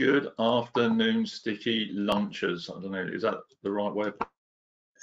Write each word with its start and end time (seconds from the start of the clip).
Good 0.00 0.32
afternoon, 0.38 1.26
sticky 1.26 1.90
lunches. 1.92 2.70
I 2.74 2.80
don't 2.80 2.92
know, 2.92 3.06
is 3.12 3.20
that 3.20 3.34
the 3.62 3.70
right 3.70 3.94
way? 3.94 4.10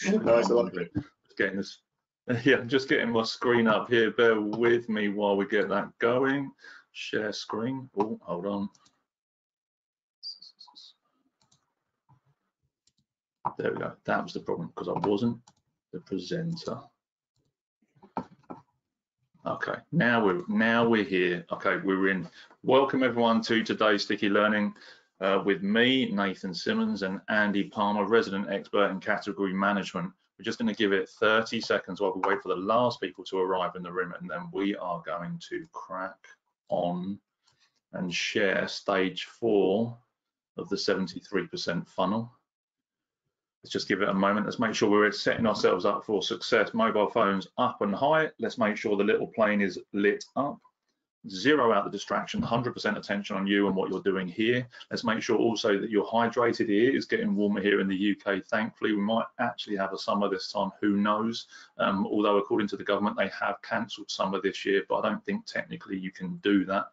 nice, 0.08 0.50
I 0.50 0.54
like 0.55 0.73
it. 0.73 0.92
Getting 1.38 1.58
this, 1.58 1.83
yeah, 2.43 2.55
I'm 2.55 2.67
just 2.67 2.89
getting 2.89 3.11
my 3.11 3.21
screen 3.21 3.67
up 3.67 3.91
here. 3.91 4.09
Bear 4.09 4.41
with 4.41 4.89
me 4.89 5.09
while 5.09 5.37
we 5.37 5.45
get 5.45 5.69
that 5.69 5.89
going. 5.99 6.49
Share 6.93 7.31
screen. 7.31 7.87
Oh, 7.95 8.20
hold 8.23 8.47
on. 8.47 8.70
There 13.59 13.73
we 13.73 13.77
go. 13.77 13.93
That 14.05 14.23
was 14.23 14.34
the 14.34 14.39
problem 14.39 14.70
because 14.75 14.88
I 14.88 15.07
wasn't 15.07 15.38
the 15.93 16.00
presenter. 16.00 16.79
Okay, 19.48 19.75
now 19.93 20.25
we're 20.25 20.43
now 20.50 20.86
we're 20.86 21.05
here. 21.05 21.45
Okay, 21.54 21.77
we're 21.77 22.09
in. 22.09 22.27
Welcome 22.63 23.02
everyone 23.02 23.41
to 23.43 23.63
today's 23.63 24.04
Sticky 24.04 24.27
Learning 24.27 24.75
uh, 25.21 25.41
with 25.45 25.63
me, 25.63 26.12
Nathan 26.12 26.54
Simmons, 26.54 27.02
and 27.03 27.22
Andy 27.30 27.63
Palmer, 27.63 28.03
resident 28.03 28.49
expert 28.49 28.89
in 28.89 28.99
category 28.99 29.53
management. 29.53 30.12
We're 30.38 30.44
just 30.44 30.59
going 30.59 30.67
to 30.67 30.77
give 30.77 30.91
it 30.91 31.08
30 31.08 31.62
seconds 31.62 32.02
while 32.02 32.13
we 32.13 32.30
wait 32.30 32.41
for 32.44 32.49
the 32.49 32.58
last 32.58 32.99
people 32.99 33.23
to 33.23 33.39
arrive 33.39 33.77
in 33.77 33.84
the 33.84 33.91
room, 33.91 34.13
and 34.20 34.30
then 34.30 34.49
we 34.52 34.75
are 34.75 35.02
going 35.05 35.39
to 35.50 35.66
crack 35.72 36.27
on 36.67 37.17
and 37.94 38.14
share 38.14 38.67
stage 38.67 39.30
four 39.39 39.98
of 40.58 40.67
the 40.67 40.75
73% 40.75 41.88
funnel. 41.88 42.30
Let's 43.67 43.73
just 43.73 43.89
give 43.89 44.02
it 44.02 44.07
a 44.07 44.13
moment. 44.13 44.45
Let's 44.45 44.59
make 44.59 44.73
sure 44.73 44.89
we're 44.89 45.12
setting 45.12 45.45
ourselves 45.45 45.84
up 45.84 46.05
for 46.05 46.23
success. 46.23 46.73
Mobile 46.73 47.09
phones 47.09 47.49
up 47.58 47.81
and 47.81 47.94
high. 47.94 48.30
Let's 48.39 48.58
make 48.58 48.77
sure 48.77 48.95
the 48.95 49.03
little 49.03 49.27
plane 49.27 49.59
is 49.59 49.77
lit 49.91 50.23
up. 50.38 50.58
Zero 51.27 51.73
out 51.73 51.84
the 51.84 51.91
distraction, 51.91 52.41
100% 52.41 52.98
attention 52.98 53.35
on 53.35 53.45
you 53.45 53.67
and 53.67 53.75
what 53.75 53.89
you're 53.89 54.02
doing 54.02 54.25
here. 54.25 54.66
Let's 54.89 55.03
make 55.03 55.22
sure 55.22 55.38
also 55.38 55.77
that 55.81 55.89
you're 55.89 56.05
hydrated 56.05 56.70
here. 56.70 56.95
It's 56.95 57.05
getting 57.05 57.35
warmer 57.35 57.59
here 57.59 57.81
in 57.81 57.89
the 57.89 58.16
UK. 58.16 58.45
Thankfully, 58.45 58.94
we 58.94 59.02
might 59.02 59.25
actually 59.38 59.75
have 59.75 59.92
a 59.92 59.97
summer 59.97 60.30
this 60.30 60.49
time. 60.49 60.72
Who 60.80 60.95
knows? 60.95 61.47
Um, 61.77 62.08
although 62.08 62.38
according 62.38 62.70
to 62.70 62.77
the 62.77 62.86
government, 62.86 63.17
they 63.17 63.30
have 63.38 63.61
cancelled 63.64 64.09
summer 64.09 64.39
this 64.39 64.64
year, 64.64 64.83
but 64.88 64.99
I 64.99 65.09
don't 65.09 65.25
think 65.25 65.45
technically 65.45 65.97
you 65.97 66.11
can 66.11 66.38
do 66.38 66.64
that. 66.64 66.86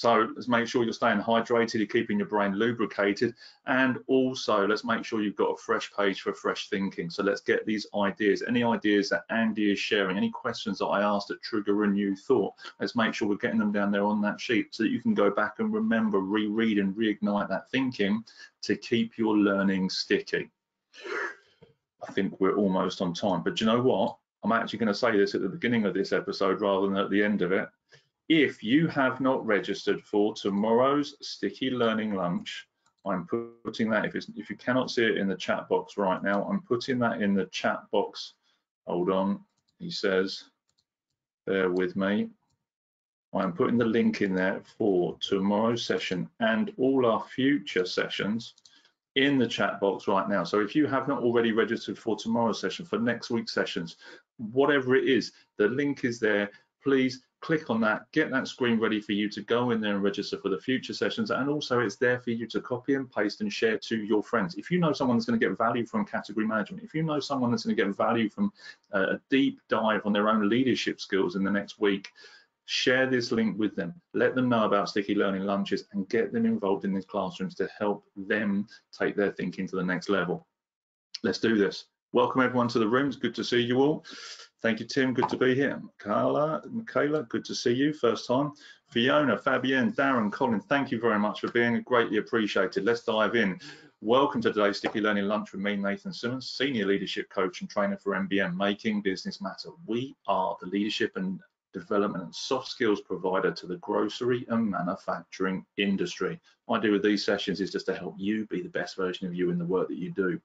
So 0.00 0.30
let's 0.34 0.48
make 0.48 0.66
sure 0.66 0.82
you're 0.82 0.94
staying 0.94 1.20
hydrated, 1.20 1.74
you're 1.74 1.86
keeping 1.86 2.16
your 2.16 2.26
brain 2.26 2.54
lubricated, 2.54 3.34
and 3.66 3.98
also 4.06 4.66
let's 4.66 4.82
make 4.82 5.04
sure 5.04 5.20
you've 5.20 5.36
got 5.36 5.52
a 5.52 5.58
fresh 5.58 5.92
page 5.94 6.22
for 6.22 6.32
fresh 6.32 6.70
thinking. 6.70 7.10
So 7.10 7.22
let's 7.22 7.42
get 7.42 7.66
these 7.66 7.86
ideas, 7.94 8.42
any 8.48 8.64
ideas 8.64 9.10
that 9.10 9.24
Andy 9.28 9.70
is 9.70 9.78
sharing, 9.78 10.16
any 10.16 10.30
questions 10.30 10.78
that 10.78 10.86
I 10.86 11.02
asked 11.02 11.28
that 11.28 11.42
trigger 11.42 11.84
a 11.84 11.86
new 11.86 12.16
thought, 12.16 12.54
let's 12.80 12.96
make 12.96 13.12
sure 13.12 13.28
we're 13.28 13.36
getting 13.36 13.58
them 13.58 13.72
down 13.72 13.90
there 13.90 14.06
on 14.06 14.22
that 14.22 14.40
sheet 14.40 14.68
so 14.70 14.84
that 14.84 14.88
you 14.88 15.02
can 15.02 15.12
go 15.12 15.30
back 15.30 15.56
and 15.58 15.70
remember, 15.70 16.20
reread 16.20 16.78
and 16.78 16.96
reignite 16.96 17.50
that 17.50 17.70
thinking 17.70 18.24
to 18.62 18.76
keep 18.76 19.18
your 19.18 19.36
learning 19.36 19.90
sticky. 19.90 20.50
I 22.08 22.10
think 22.12 22.40
we're 22.40 22.56
almost 22.56 23.02
on 23.02 23.12
time, 23.12 23.42
but 23.42 23.60
you 23.60 23.66
know 23.66 23.82
what? 23.82 24.16
I'm 24.44 24.52
actually 24.52 24.78
going 24.78 24.86
to 24.86 24.94
say 24.94 25.14
this 25.14 25.34
at 25.34 25.42
the 25.42 25.48
beginning 25.50 25.84
of 25.84 25.92
this 25.92 26.14
episode 26.14 26.62
rather 26.62 26.86
than 26.86 26.96
at 26.96 27.10
the 27.10 27.22
end 27.22 27.42
of 27.42 27.52
it 27.52 27.68
if 28.30 28.62
you 28.62 28.86
have 28.86 29.20
not 29.20 29.44
registered 29.44 30.00
for 30.00 30.32
tomorrow's 30.34 31.16
Sticky 31.20 31.68
Learning 31.68 32.14
Lunch, 32.14 32.68
I'm 33.04 33.26
putting 33.26 33.90
that, 33.90 34.04
if, 34.04 34.14
if 34.14 34.48
you 34.48 34.56
cannot 34.56 34.88
see 34.88 35.04
it 35.04 35.18
in 35.18 35.26
the 35.26 35.34
chat 35.34 35.68
box 35.68 35.96
right 35.96 36.22
now, 36.22 36.44
I'm 36.44 36.62
putting 36.62 37.00
that 37.00 37.20
in 37.20 37.34
the 37.34 37.46
chat 37.46 37.80
box. 37.90 38.34
Hold 38.86 39.10
on, 39.10 39.40
he 39.80 39.90
says, 39.90 40.44
bear 41.44 41.70
with 41.70 41.96
me. 41.96 42.28
I'm 43.34 43.52
putting 43.52 43.78
the 43.78 43.84
link 43.84 44.22
in 44.22 44.36
there 44.36 44.62
for 44.78 45.16
tomorrow's 45.18 45.84
session 45.84 46.28
and 46.38 46.72
all 46.78 47.06
our 47.06 47.24
future 47.34 47.84
sessions 47.84 48.54
in 49.16 49.38
the 49.38 49.46
chat 49.46 49.80
box 49.80 50.06
right 50.06 50.28
now. 50.28 50.44
So 50.44 50.60
if 50.60 50.76
you 50.76 50.86
have 50.86 51.08
not 51.08 51.20
already 51.20 51.50
registered 51.50 51.98
for 51.98 52.14
tomorrow's 52.14 52.60
session, 52.60 52.86
for 52.86 53.00
next 53.00 53.30
week's 53.30 53.52
sessions, 53.52 53.96
whatever 54.36 54.94
it 54.94 55.08
is, 55.08 55.32
the 55.58 55.66
link 55.66 56.04
is 56.04 56.20
there. 56.20 56.50
Please 56.84 57.22
click 57.40 57.70
on 57.70 57.80
that, 57.80 58.10
get 58.12 58.30
that 58.30 58.46
screen 58.46 58.78
ready 58.78 59.00
for 59.00 59.12
you 59.12 59.28
to 59.30 59.40
go 59.42 59.70
in 59.70 59.80
there 59.80 59.94
and 59.94 60.02
register 60.02 60.38
for 60.38 60.50
the 60.50 60.58
future 60.58 60.92
sessions. 60.92 61.30
And 61.30 61.48
also 61.48 61.80
it's 61.80 61.96
there 61.96 62.20
for 62.20 62.30
you 62.30 62.46
to 62.48 62.60
copy 62.60 62.94
and 62.94 63.10
paste 63.10 63.40
and 63.40 63.52
share 63.52 63.78
to 63.78 63.96
your 63.96 64.22
friends. 64.22 64.56
If 64.56 64.70
you 64.70 64.78
know 64.78 64.92
someone 64.92 65.16
that's 65.16 65.26
going 65.26 65.40
to 65.40 65.46
get 65.46 65.56
value 65.56 65.86
from 65.86 66.04
category 66.04 66.46
management, 66.46 66.84
if 66.84 66.94
you 66.94 67.02
know 67.02 67.20
someone 67.20 67.50
that's 67.50 67.64
going 67.64 67.76
to 67.76 67.82
get 67.82 67.96
value 67.96 68.28
from 68.28 68.52
uh, 68.94 69.14
a 69.14 69.20
deep 69.30 69.60
dive 69.68 70.02
on 70.04 70.12
their 70.12 70.28
own 70.28 70.48
leadership 70.48 71.00
skills 71.00 71.34
in 71.34 71.42
the 71.42 71.50
next 71.50 71.80
week, 71.80 72.10
share 72.66 73.06
this 73.06 73.32
link 73.32 73.58
with 73.58 73.74
them. 73.74 73.94
Let 74.12 74.34
them 74.34 74.48
know 74.48 74.64
about 74.64 74.90
Sticky 74.90 75.14
Learning 75.14 75.44
Lunches 75.44 75.84
and 75.92 76.08
get 76.08 76.32
them 76.32 76.44
involved 76.44 76.84
in 76.84 76.94
these 76.94 77.06
classrooms 77.06 77.54
to 77.56 77.68
help 77.78 78.04
them 78.16 78.66
take 78.96 79.16
their 79.16 79.32
thinking 79.32 79.66
to 79.68 79.76
the 79.76 79.84
next 79.84 80.08
level. 80.08 80.46
Let's 81.22 81.38
do 81.38 81.56
this. 81.56 81.86
Welcome 82.12 82.42
everyone 82.42 82.68
to 82.68 82.78
the 82.78 82.88
room. 82.88 83.08
It's 83.08 83.16
good 83.16 83.34
to 83.36 83.44
see 83.44 83.60
you 83.60 83.78
all. 83.78 84.04
Thank 84.62 84.78
you, 84.78 84.86
Tim. 84.86 85.14
Good 85.14 85.28
to 85.30 85.38
be 85.38 85.54
here. 85.54 85.80
Michaela, 85.82 86.62
Michaela, 86.70 87.22
good 87.24 87.46
to 87.46 87.54
see 87.54 87.72
you. 87.72 87.94
First 87.94 88.26
time. 88.26 88.52
Fiona, 88.90 89.38
Fabienne, 89.38 89.94
Darren, 89.94 90.30
Colin, 90.30 90.60
thank 90.60 90.90
you 90.90 91.00
very 91.00 91.18
much 91.18 91.40
for 91.40 91.50
being 91.52 91.80
greatly 91.82 92.18
appreciated. 92.18 92.84
Let's 92.84 93.02
dive 93.02 93.36
in. 93.36 93.58
Welcome 94.02 94.42
to 94.42 94.52
today's 94.52 94.76
Sticky 94.76 95.00
Learning 95.00 95.24
Lunch 95.24 95.52
with 95.52 95.62
me, 95.62 95.76
Nathan 95.76 96.12
Simmons, 96.12 96.50
Senior 96.50 96.86
Leadership 96.86 97.30
Coach 97.30 97.62
and 97.62 97.70
Trainer 97.70 97.96
for 97.96 98.12
MBM, 98.14 98.54
Making 98.54 99.00
Business 99.00 99.40
Matter. 99.40 99.70
We 99.86 100.14
are 100.26 100.56
the 100.60 100.66
leadership 100.66 101.12
and 101.16 101.40
development 101.72 102.24
and 102.24 102.34
soft 102.34 102.68
skills 102.68 103.00
provider 103.00 103.52
to 103.52 103.66
the 103.66 103.76
grocery 103.76 104.44
and 104.48 104.70
manufacturing 104.70 105.64
industry. 105.78 106.38
I 106.68 106.78
do 106.80 106.92
with 106.92 107.02
these 107.02 107.24
sessions 107.24 107.60
is 107.60 107.72
just 107.72 107.86
to 107.86 107.94
help 107.94 108.16
you 108.18 108.46
be 108.48 108.60
the 108.60 108.68
best 108.68 108.96
version 108.96 109.26
of 109.26 109.34
you 109.34 109.50
in 109.50 109.58
the 109.58 109.64
work 109.64 109.88
that 109.88 109.98
you 109.98 110.12
do, 110.12 110.38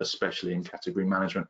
especially 0.00 0.52
in 0.52 0.64
category 0.64 1.04
management. 1.04 1.46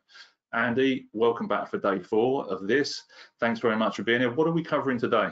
Andy, 0.53 1.07
welcome 1.13 1.47
back 1.47 1.67
for 1.69 1.79
day 1.79 1.99
four 1.99 2.45
of 2.45 2.67
this. 2.67 3.01
Thanks 3.39 3.59
very 3.59 3.75
much 3.75 3.95
for 3.95 4.03
being 4.03 4.19
here. 4.19 4.31
What 4.31 4.47
are 4.47 4.51
we 4.51 4.63
covering 4.63 4.99
today? 4.99 5.29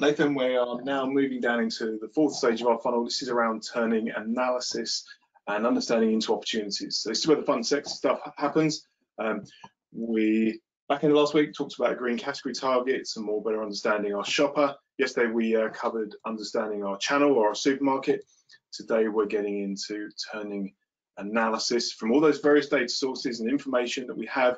Nathan, 0.00 0.34
we 0.34 0.56
are 0.56 0.82
now 0.82 1.06
moving 1.06 1.40
down 1.40 1.60
into 1.60 1.96
the 2.00 2.08
fourth 2.12 2.34
stage 2.34 2.60
of 2.60 2.66
our 2.66 2.78
funnel. 2.80 3.04
This 3.04 3.22
is 3.22 3.28
around 3.28 3.62
turning 3.72 4.10
analysis 4.10 5.04
and 5.46 5.64
understanding 5.64 6.12
into 6.12 6.34
opportunities. 6.34 6.98
So 6.98 7.10
this 7.10 7.20
is 7.20 7.26
where 7.28 7.36
the 7.36 7.44
fun, 7.44 7.62
sexy 7.62 7.94
stuff 7.94 8.20
happens. 8.36 8.84
Um, 9.18 9.44
we 9.92 10.60
back 10.88 11.04
in 11.04 11.10
the 11.10 11.16
last 11.16 11.34
week 11.34 11.54
talked 11.54 11.76
about 11.78 11.96
green 11.96 12.18
category 12.18 12.54
targets 12.54 13.16
and 13.16 13.24
more 13.24 13.42
better 13.42 13.62
understanding 13.62 14.12
our 14.12 14.24
shopper. 14.24 14.74
Yesterday 14.98 15.30
we 15.30 15.54
uh, 15.54 15.68
covered 15.68 16.16
understanding 16.26 16.82
our 16.82 16.98
channel 16.98 17.34
or 17.34 17.48
our 17.48 17.54
supermarket. 17.54 18.24
Today 18.72 19.06
we're 19.06 19.26
getting 19.26 19.62
into 19.62 20.10
turning 20.32 20.72
analysis 21.20 21.92
from 21.92 22.12
all 22.12 22.20
those 22.20 22.40
various 22.40 22.68
data 22.68 22.88
sources 22.88 23.40
and 23.40 23.50
information 23.50 24.06
that 24.06 24.16
we 24.16 24.26
have, 24.26 24.56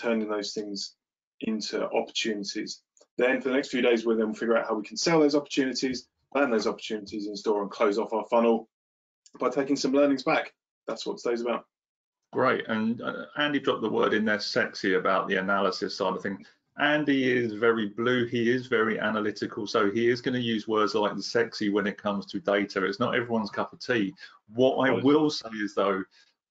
turning 0.00 0.28
those 0.28 0.52
things 0.52 0.94
into 1.40 1.88
opportunities. 1.90 2.82
Then 3.18 3.40
for 3.40 3.48
the 3.48 3.54
next 3.54 3.68
few 3.68 3.82
days, 3.82 4.04
we'll 4.04 4.16
then 4.16 4.34
figure 4.34 4.56
out 4.56 4.66
how 4.66 4.74
we 4.74 4.84
can 4.84 4.96
sell 4.96 5.20
those 5.20 5.34
opportunities, 5.34 6.08
plan 6.32 6.50
those 6.50 6.66
opportunities 6.66 7.26
in 7.26 7.36
store 7.36 7.62
and 7.62 7.70
close 7.70 7.98
off 7.98 8.12
our 8.12 8.24
funnel 8.30 8.68
by 9.38 9.48
taking 9.50 9.76
some 9.76 9.92
learnings 9.92 10.22
back. 10.22 10.52
That's 10.86 11.06
what 11.06 11.18
today's 11.18 11.42
about. 11.42 11.64
Great. 12.32 12.66
And 12.68 13.02
uh, 13.02 13.26
Andy 13.36 13.58
dropped 13.58 13.82
the 13.82 13.90
word 13.90 14.14
in 14.14 14.24
there 14.24 14.40
sexy 14.40 14.94
about 14.94 15.28
the 15.28 15.36
analysis 15.36 15.96
side 15.96 16.14
of 16.14 16.22
things. 16.22 16.46
Andy 16.80 17.30
is 17.30 17.52
very 17.52 17.88
blue. 17.90 18.24
He 18.24 18.50
is 18.50 18.66
very 18.66 18.98
analytical. 18.98 19.66
So 19.66 19.90
he 19.90 20.08
is 20.08 20.22
going 20.22 20.34
to 20.34 20.40
use 20.40 20.66
words 20.66 20.94
like 20.94 21.12
sexy 21.18 21.68
when 21.68 21.86
it 21.86 21.98
comes 21.98 22.24
to 22.26 22.40
data. 22.40 22.84
It's 22.86 22.98
not 22.98 23.14
everyone's 23.14 23.50
cup 23.50 23.74
of 23.74 23.80
tea. 23.80 24.14
What 24.54 24.76
I 24.88 24.90
will 24.90 25.28
say 25.28 25.50
is, 25.62 25.74
though, 25.74 26.02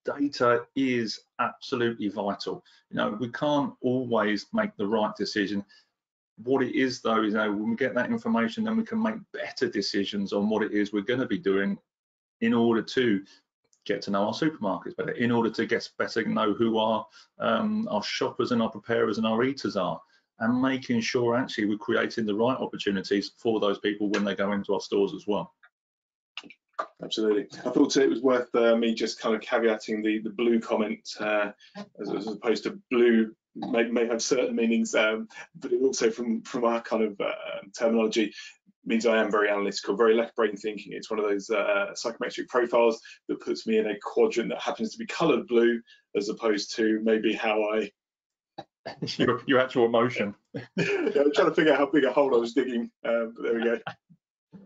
data 0.06 0.66
is 0.76 1.22
absolutely 1.40 2.10
vital. 2.10 2.64
You 2.92 2.98
know, 2.98 3.18
we 3.20 3.30
can't 3.30 3.74
always 3.82 4.46
make 4.54 4.78
the 4.78 4.88
right 4.88 5.16
decision. 5.16 5.66
What 6.44 6.62
it 6.64 6.76
is, 6.76 7.02
though, 7.02 7.24
is 7.24 7.34
you 7.34 7.40
know, 7.40 7.52
when 7.52 7.72
we 7.72 7.76
get 7.76 7.96
that 7.96 8.12
information, 8.12 8.64
then 8.64 8.78
we 8.78 8.84
can 8.84 9.02
make 9.02 9.16
better 9.34 9.68
decisions 9.68 10.32
on 10.32 10.48
what 10.48 10.62
it 10.62 10.74
is 10.74 10.94
we're 10.94 11.02
going 11.02 11.22
to 11.22 11.26
be 11.26 11.40
doing 11.40 11.76
in 12.42 12.54
order 12.54 12.84
to 12.84 13.24
get 13.86 14.04
to 14.04 14.12
know 14.12 14.28
our 14.28 14.34
supermarkets 14.34 14.96
better, 14.96 15.12
in 15.12 15.32
order 15.32 15.50
to 15.50 15.66
get 15.66 15.90
better 15.98 16.24
know 16.26 16.54
who 16.54 16.78
our 16.78 17.08
um, 17.40 17.88
our 17.90 18.04
shoppers 18.04 18.52
and 18.52 18.62
our 18.62 18.70
preparers 18.70 19.18
and 19.18 19.26
our 19.26 19.44
eaters 19.44 19.76
are 19.76 20.00
and 20.40 20.62
making 20.62 21.02
sure 21.02 21.36
actually 21.36 21.66
we're 21.66 21.78
creating 21.78 22.26
the 22.26 22.36
right 22.36 22.58
opportunities 22.58 23.32
for 23.38 23.60
those 23.60 23.80
people 23.80 24.10
when 24.10 24.24
they 24.24 24.36
go 24.36 24.52
into 24.52 24.74
our 24.74 24.82
stores 24.82 25.14
as 25.14 25.26
well. 25.28 25.54
Absolutely. 27.04 27.48
I 27.66 27.72
thought 27.72 27.98
it 27.98 28.10
was 28.10 28.22
worth 28.22 28.54
uh, 28.56 28.76
me 28.76 28.94
just 28.94 29.20
kind 29.20 29.36
of 29.36 29.42
caveating 29.42 30.04
the, 30.04 30.20
the 30.20 30.30
blue 30.30 30.60
comment 30.60 31.08
uh, 31.20 31.52
as, 32.00 32.14
as, 32.14 32.28
opposed 32.28 32.64
to 32.64 32.80
blue 32.90 33.36
may, 33.56 33.84
may 33.84 34.08
have 34.08 34.22
certain 34.22 34.56
meanings, 34.56 34.96
um, 34.96 35.28
but 35.56 35.74
it 35.74 35.82
also 35.82 36.10
from, 36.10 36.42
from 36.44 36.64
our 36.64 36.82
kind 36.82 37.04
of 37.04 37.20
uh, 37.20 37.34
terminology 37.78 38.34
means 38.86 39.06
I 39.06 39.18
am 39.18 39.32
very 39.32 39.50
analytical, 39.50 39.98
very 39.98 40.16
left 40.16 40.36
brain 40.36 40.56
thinking. 40.56 40.94
It's 40.94 41.10
one 41.10 41.20
of 41.20 41.26
those 41.26 41.50
uh, 41.50 41.94
psychometric 41.96 42.48
profiles 42.48 43.02
that 43.28 43.42
puts 43.42 43.68
me 43.68 43.78
in 43.78 43.88
a 43.88 44.00
quadrant 44.02 44.50
that 44.50 44.62
happens 44.62 44.92
to 44.92 44.98
be 44.98 45.06
colored 45.06 45.48
blue 45.48 45.82
as 46.16 46.30
opposed 46.30 46.76
to 46.78 47.00
maybe 47.04 47.34
how 47.34 47.62
I 47.74 47.92
your, 49.18 49.42
your 49.46 49.60
actual 49.60 49.86
emotion. 49.86 50.36
yeah, 50.54 50.64
I'm 50.78 51.32
trying 51.34 51.50
to 51.50 51.54
figure 51.54 51.74
out 51.74 51.80
how 51.80 51.86
big 51.88 52.04
a 52.04 52.12
hole 52.12 52.36
I 52.36 52.38
was 52.38 52.54
digging. 52.54 52.90
Um, 53.06 53.36
there 53.42 53.56
we 53.56 53.64
go. 53.64 53.80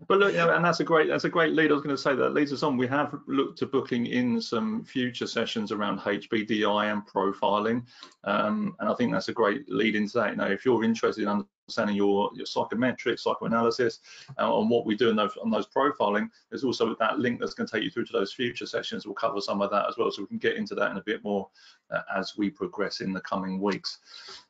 But 0.07 0.19
look, 0.19 0.35
and 0.35 0.63
that's 0.63 0.79
a 0.79 0.83
great 0.83 1.09
that's 1.09 1.23
a 1.23 1.29
great 1.29 1.53
lead. 1.53 1.71
I 1.71 1.73
was 1.73 1.83
going 1.83 1.95
to 1.95 2.01
say 2.01 2.15
that 2.15 2.33
leads 2.33 2.53
us 2.53 2.63
on. 2.63 2.77
We 2.77 2.87
have 2.87 3.15
looked 3.27 3.59
to 3.59 3.65
booking 3.65 4.05
in 4.05 4.41
some 4.41 4.83
future 4.83 5.27
sessions 5.27 5.71
around 5.71 5.99
HBDI 5.99 6.91
and 6.91 7.05
profiling, 7.05 7.85
um, 8.23 8.75
and 8.79 8.89
I 8.89 8.93
think 8.95 9.11
that's 9.11 9.29
a 9.29 9.33
great 9.33 9.69
lead 9.69 9.95
into 9.95 10.19
that. 10.19 10.31
You 10.31 10.35
know, 10.37 10.47
if 10.47 10.65
you're 10.65 10.83
interested 10.83 11.27
in 11.27 11.45
understanding 11.67 11.95
your, 11.95 12.29
your 12.35 12.45
psychometrics, 12.45 13.19
psychoanalysis, 13.21 13.99
uh, 14.39 14.53
on 14.53 14.67
what 14.69 14.85
we 14.85 14.95
do 14.95 15.09
in 15.09 15.15
those, 15.15 15.35
on 15.37 15.49
those 15.49 15.67
profiling. 15.67 16.29
There's 16.49 16.63
also 16.63 16.95
that 16.99 17.19
link 17.19 17.39
that's 17.39 17.53
going 17.53 17.67
to 17.67 17.73
take 17.73 17.83
you 17.83 17.89
through 17.89 18.05
to 18.05 18.13
those 18.13 18.33
future 18.33 18.65
sessions. 18.65 19.05
We'll 19.05 19.15
cover 19.15 19.39
some 19.39 19.61
of 19.61 19.71
that 19.71 19.87
as 19.87 19.97
well, 19.97 20.11
so 20.11 20.23
we 20.23 20.27
can 20.27 20.37
get 20.37 20.57
into 20.57 20.75
that 20.75 20.91
in 20.91 20.97
a 20.97 21.03
bit 21.03 21.23
more 21.23 21.49
uh, 21.91 22.01
as 22.15 22.33
we 22.37 22.49
progress 22.49 22.99
in 22.99 23.13
the 23.13 23.21
coming 23.21 23.61
weeks. 23.61 23.99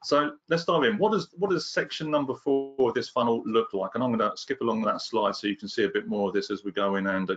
So 0.03 0.31
let's 0.49 0.65
dive 0.65 0.83
in. 0.83 0.97
What 0.97 1.11
does 1.11 1.29
what 1.37 1.51
does 1.51 1.71
section 1.71 2.09
number 2.09 2.33
four 2.33 2.75
of 2.79 2.93
this 2.93 3.09
funnel 3.09 3.43
look 3.45 3.73
like? 3.73 3.91
And 3.93 4.03
I'm 4.03 4.15
going 4.15 4.31
to 4.31 4.37
skip 4.37 4.61
along 4.61 4.81
that 4.83 5.01
slide 5.01 5.35
so 5.35 5.47
you 5.47 5.55
can 5.55 5.69
see 5.69 5.83
a 5.83 5.89
bit 5.89 6.07
more 6.07 6.29
of 6.29 6.33
this 6.33 6.49
as 6.49 6.63
we 6.63 6.71
go 6.71 6.95
in, 6.95 7.07
and 7.07 7.31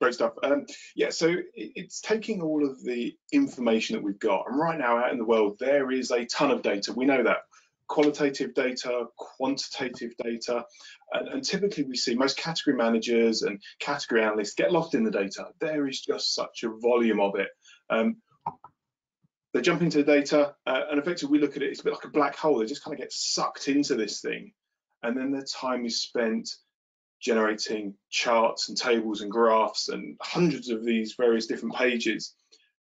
Great 0.00 0.14
stuff. 0.14 0.32
Um, 0.42 0.64
yeah, 0.96 1.10
so 1.10 1.36
it's 1.54 2.00
taking 2.00 2.40
all 2.40 2.66
of 2.66 2.82
the 2.82 3.14
information 3.32 3.96
that 3.96 4.02
we've 4.02 4.18
got, 4.18 4.46
and 4.48 4.58
right 4.58 4.78
now 4.78 4.96
out 4.96 5.12
in 5.12 5.18
the 5.18 5.26
world, 5.26 5.58
there 5.60 5.90
is 5.90 6.10
a 6.10 6.24
ton 6.24 6.50
of 6.50 6.62
data. 6.62 6.90
We 6.94 7.04
know 7.04 7.22
that 7.22 7.40
qualitative 7.90 8.54
data, 8.54 9.06
quantitative 9.16 10.12
data, 10.22 10.64
and, 11.12 11.28
and, 11.28 11.44
typically 11.44 11.82
we 11.82 11.96
see 11.96 12.14
most 12.14 12.36
category 12.36 12.76
managers 12.76 13.42
and 13.42 13.60
category 13.80 14.22
analysts 14.22 14.54
get 14.54 14.70
lost 14.70 14.94
in 14.94 15.02
the 15.02 15.10
data. 15.10 15.48
There 15.60 15.88
is 15.88 16.00
just 16.00 16.32
such 16.32 16.62
a 16.62 16.70
volume 16.70 17.18
of 17.18 17.34
it. 17.34 17.48
Um, 17.90 18.18
they 19.52 19.60
jump 19.60 19.82
into 19.82 19.98
the 19.98 20.04
data 20.04 20.54
uh, 20.66 20.82
and 20.88 21.00
effectively 21.00 21.32
we 21.32 21.44
look 21.44 21.56
at 21.56 21.62
it, 21.62 21.70
it's 21.70 21.80
a 21.80 21.84
bit 21.84 21.92
like 21.92 22.04
a 22.04 22.10
black 22.10 22.36
hole. 22.36 22.60
They 22.60 22.66
just 22.66 22.84
kind 22.84 22.94
of 22.94 23.00
get 23.00 23.12
sucked 23.12 23.66
into 23.66 23.96
this 23.96 24.20
thing. 24.20 24.52
And 25.02 25.16
then 25.16 25.32
their 25.32 25.42
time 25.44 25.84
is 25.84 26.00
spent 26.00 26.48
generating 27.20 27.94
charts 28.08 28.68
and 28.68 28.78
tables 28.78 29.20
and 29.20 29.32
graphs 29.32 29.88
and 29.88 30.16
hundreds 30.22 30.68
of 30.68 30.84
these 30.84 31.16
various 31.18 31.46
different 31.46 31.74
pages. 31.74 32.36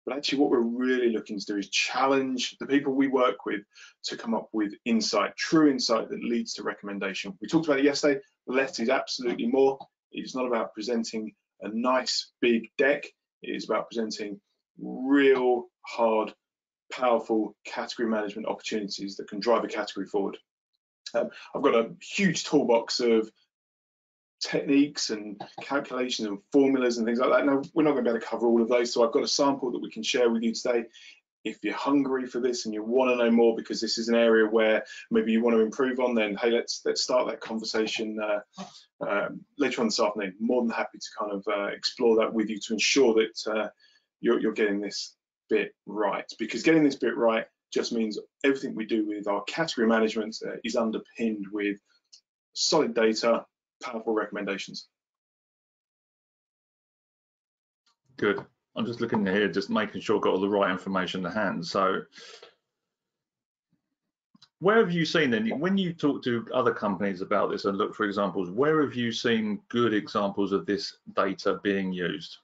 But 0.07 0.15
actually 0.15 0.39
what 0.39 0.51
we're 0.51 0.61
really 0.61 1.09
looking 1.09 1.37
to 1.37 1.45
do 1.45 1.57
is 1.57 1.69
challenge 1.69 2.55
the 2.61 2.65
people 2.65 2.93
we 2.93 3.09
work 3.09 3.45
with 3.45 3.59
to 4.05 4.15
come 4.15 4.33
up 4.33 4.47
with 4.53 4.71
insight, 4.85 5.35
true 5.35 5.69
insight 5.69 6.07
that 6.09 6.23
leads 6.23 6.53
to 6.53 6.63
recommendation. 6.63 7.37
We 7.41 7.49
talked 7.49 7.67
about 7.67 7.79
it 7.79 7.85
yesterday, 7.85 8.21
less 8.47 8.79
is 8.79 8.87
absolutely 8.87 9.47
more. 9.47 9.77
It's 10.13 10.33
not 10.33 10.47
about 10.47 10.73
presenting 10.73 11.33
a 11.61 11.67
nice 11.67 12.31
big 12.39 12.69
deck. 12.77 13.03
It 13.41 13.53
is 13.53 13.65
about 13.65 13.89
presenting 13.91 14.39
real 14.81 15.65
hard, 15.81 16.33
powerful 16.89 17.53
category 17.65 18.07
management 18.07 18.47
opportunities 18.47 19.17
that 19.17 19.27
can 19.27 19.41
drive 19.41 19.65
a 19.65 19.67
category 19.67 20.05
forward. 20.05 20.37
Um, 21.15 21.31
I've 21.53 21.63
got 21.63 21.75
a 21.75 21.91
huge 22.01 22.45
toolbox 22.45 23.01
of 23.01 23.29
techniques 24.39 25.09
and 25.09 25.41
calculations 25.61 26.27
and 26.27 26.39
formulas 26.51 26.97
and 26.97 27.05
things 27.05 27.19
like 27.19 27.31
that. 27.31 27.45
Now, 27.45 27.61
we're 27.73 27.83
not 27.83 27.93
going 27.93 28.05
to 28.05 28.11
be 28.11 28.15
able 28.15 28.19
to 28.19 28.25
cover 28.25 28.47
all 28.47 28.61
of 28.61 28.69
those, 28.69 28.93
so 28.93 29.05
I've 29.05 29.13
got 29.13 29.23
a 29.23 29.27
sample 29.27 29.71
that 29.71 29.81
we 29.81 29.91
can 29.91 30.03
share 30.03 30.29
with 30.29 30.43
you 30.43 30.53
today. 30.53 30.85
If 31.43 31.59
you're 31.63 31.73
hungry 31.75 32.27
for 32.27 32.39
this 32.39 32.65
and 32.65 32.73
you 32.73 32.83
want 32.83 33.11
to 33.11 33.15
know 33.15 33.31
more 33.31 33.55
because 33.55 33.79
this 33.79 33.97
is 33.97 34.09
an 34.09 34.15
area 34.15 34.45
where 34.45 34.83
maybe 35.11 35.31
you 35.31 35.41
want 35.41 35.55
to 35.55 35.61
improve 35.61 35.99
on, 35.99 36.13
then 36.13 36.35
hey, 36.35 36.51
let's 36.51 36.81
let's 36.83 37.01
start 37.01 37.27
that 37.27 37.39
conversation 37.39 38.19
uh, 38.19 38.39
um, 39.07 39.41
later 39.57 39.81
on 39.81 39.87
this 39.87 39.99
afternoon. 39.99 40.35
More 40.39 40.61
than 40.61 40.71
happy 40.71 40.97
to 40.97 41.07
kind 41.17 41.31
of 41.31 41.45
uh, 41.47 41.67
explore 41.67 42.17
that 42.17 42.33
with 42.33 42.49
you 42.49 42.59
to 42.59 42.73
ensure 42.73 43.13
that 43.13 43.51
uh, 43.51 43.69
you're, 44.19 44.41
you're 44.41 44.51
getting 44.51 44.81
this 44.81 45.15
bit 45.49 45.73
right. 45.85 46.29
Because 46.37 46.63
getting 46.63 46.83
this 46.83 46.95
bit 46.95 47.15
right 47.15 47.45
just 47.71 47.93
means 47.93 48.19
everything 48.43 48.75
we 48.75 48.85
do 48.85 49.05
with 49.05 49.27
our 49.27 49.43
category 49.43 49.87
management 49.87 50.35
uh, 50.45 50.55
is 50.63 50.75
underpinned 50.75 51.45
with 51.51 51.77
solid 52.53 52.93
data, 52.93 53.45
powerful 53.83 54.13
recommendations. 54.13 54.87
Good. 58.17 58.43
I'm 58.75 58.85
just 58.85 59.01
looking 59.01 59.25
here, 59.25 59.47
just 59.47 59.69
making 59.69 60.01
sure 60.01 60.17
I've 60.17 60.21
got 60.21 60.33
all 60.33 60.41
the 60.41 60.49
right 60.49 60.71
information 60.71 61.23
to 61.23 61.31
hand. 61.31 61.65
So 61.65 62.01
where 64.59 64.77
have 64.77 64.91
you 64.91 65.05
seen 65.05 65.29
then, 65.29 65.59
when 65.59 65.77
you 65.77 65.93
talk 65.93 66.23
to 66.23 66.45
other 66.53 66.73
companies 66.73 67.21
about 67.21 67.51
this 67.51 67.65
and 67.65 67.77
look 67.77 67.95
for 67.95 68.05
examples, 68.05 68.49
where 68.49 68.81
have 68.81 68.95
you 68.95 69.11
seen 69.11 69.61
good 69.69 69.93
examples 69.93 70.51
of 70.51 70.65
this 70.65 70.97
data 71.15 71.59
being 71.63 71.91
used? 71.91 72.37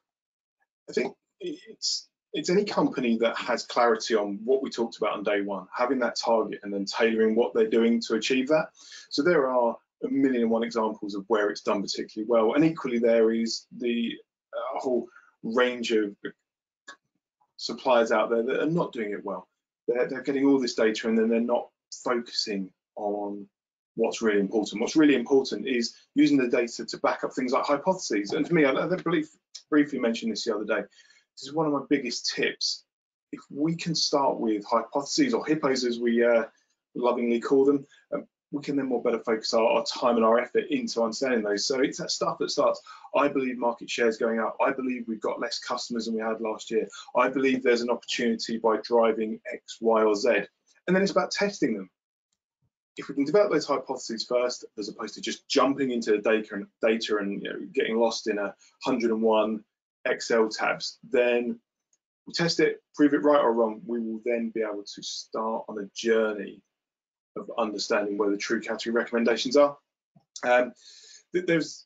I 0.90 0.94
think 0.94 1.16
it's 1.40 2.10
it's 2.34 2.50
any 2.50 2.66
company 2.66 3.18
that 3.18 3.38
has 3.38 3.64
clarity 3.64 4.16
on 4.16 4.40
what 4.44 4.64
we 4.64 4.70
talked 4.70 4.98
about 4.98 5.14
on 5.14 5.24
day 5.24 5.42
one, 5.42 5.68
having 5.76 6.00
that 6.00 6.16
target 6.16 6.60
and 6.64 6.74
then 6.74 6.86
tailoring 6.86 7.36
what 7.36 7.54
they're 7.54 7.70
doing 7.70 8.02
to 8.02 8.16
achieve 8.16 8.48
that. 8.48 8.70
So 9.10 9.22
there 9.22 9.48
are 9.48 9.78
a 10.04 10.10
million 10.10 10.44
and 10.44 10.52
one 10.52 10.64
examples 10.64 11.16
of 11.16 11.26
where 11.28 11.50
it's 11.50 11.62
done 11.62 11.82
particularly 11.82 12.28
well. 12.30 12.54
And 12.54 12.66
equally, 12.66 13.00
there 13.00 13.32
is 13.32 13.66
the 13.78 14.14
uh, 14.54 14.80
whole 14.80 15.08
range 15.44 15.92
of 15.92 16.16
suppliers 17.58 18.12
out 18.12 18.30
there 18.30 18.44
that 18.44 18.62
are 18.62 18.70
not 18.70 18.94
doing 18.94 19.12
it 19.12 19.24
well. 19.24 19.48
They're, 19.88 20.08
they're 20.08 20.22
getting 20.22 20.46
all 20.46 20.60
this 20.60 20.76
data 20.76 21.08
and 21.08 21.18
then 21.18 21.30
they're 21.30 21.40
not 21.40 21.70
focusing 22.04 22.70
on 22.96 23.48
what's 23.96 24.22
really 24.22 24.40
important. 24.40 24.82
What's 24.82 24.96
really 24.96 25.16
important 25.16 25.68
is 25.68 25.96
using 26.16 26.38
the 26.38 26.48
data 26.48 26.86
to 26.86 26.98
back 26.98 27.24
up 27.24 27.34
things 27.34 27.52
like 27.52 27.66
hypotheses. 27.66 28.32
And 28.32 28.48
for 28.48 28.54
me, 28.54 28.66
I, 28.66 28.72
I 28.72 28.88
believe, 28.88 29.30
briefly 29.70 30.00
mentioned 30.00 30.32
this 30.32 30.44
the 30.46 30.56
other 30.56 30.66
day. 30.66 30.82
This 31.36 31.44
is 31.44 31.54
one 31.54 31.66
of 31.66 31.74
my 31.74 31.82
biggest 31.90 32.34
tips. 32.34 32.86
If 33.32 33.42
we 33.50 33.76
can 33.76 33.96
start 33.96 34.40
with 34.40 34.64
hypotheses 34.66 35.34
or 35.34 35.46
hippos, 35.46 35.84
as 35.84 36.00
we 36.00 36.24
uh, 36.24 36.44
lovingly 36.96 37.40
call 37.40 37.66
them, 37.66 37.86
um, 38.14 38.26
we 38.54 38.62
can 38.62 38.76
then 38.76 38.86
more 38.86 39.02
better 39.02 39.20
focus 39.20 39.54
our, 39.56 39.66
our, 39.66 39.84
time 39.84 40.16
and 40.16 40.24
our 40.24 40.40
effort 40.40 40.66
into 40.70 41.02
understanding 41.02 41.42
those. 41.42 41.66
So 41.66 41.80
it's 41.82 41.98
that 41.98 42.12
stuff 42.12 42.38
that 42.38 42.52
starts, 42.52 42.80
I 43.16 43.28
believe 43.28 43.58
market 43.58 43.90
share 43.90 44.08
is 44.08 44.18
going 44.18 44.40
up. 44.40 44.56
I 44.64 44.72
believe 44.72 45.06
we've 45.08 45.20
got 45.20 45.42
less 45.42 45.58
customers 45.58 46.06
than 46.06 46.14
we 46.14 46.22
had 46.22 46.40
last 46.40 46.70
year. 46.70 46.88
I 47.18 47.30
believe 47.30 47.64
there's 47.64 47.82
an 47.82 47.90
opportunity 47.90 48.60
by 48.60 48.78
driving 48.84 49.40
X, 49.52 49.80
Y, 49.82 50.04
or 50.04 50.16
Z. 50.16 50.30
And 50.86 50.96
then 50.96 51.02
it's 51.02 51.12
about 51.12 51.32
testing 51.32 51.74
them. 51.74 51.90
If 52.96 53.10
we 53.10 53.16
can 53.16 53.26
develop 53.26 53.52
those 53.52 53.66
hypotheses 53.66 54.28
first, 54.30 54.66
as 54.78 54.88
opposed 54.88 55.16
to 55.16 55.22
just 55.22 55.50
jumping 55.50 55.90
into 55.90 56.12
the 56.12 56.20
data 56.20 56.54
and 56.54 56.68
data 56.80 57.18
and 57.18 57.42
you 57.42 57.50
know, 57.50 57.60
getting 57.74 57.98
lost 57.98 58.28
in 58.28 58.38
a 58.38 58.54
101 58.84 59.64
Excel 60.06 60.48
tabs, 60.48 61.00
then 61.10 61.60
we 62.28 62.34
test 62.34 62.60
it, 62.60 62.84
prove 62.94 63.16
it 63.16 63.24
right 63.24 63.42
or 63.42 63.52
wrong. 63.52 63.82
We 63.84 64.00
will 64.00 64.22
then 64.24 64.52
be 64.54 64.62
able 64.62 64.84
to 64.84 65.02
start 65.02 65.66
on 65.68 65.80
a 65.80 65.90
journey 65.96 66.62
of 67.36 67.52
understanding 67.58 68.18
where 68.18 68.30
the 68.30 68.38
true 68.38 68.62
category 68.62 68.94
recommendations 68.94 69.56
are. 69.56 69.78
Um, 70.44 70.74
there's 71.34 71.86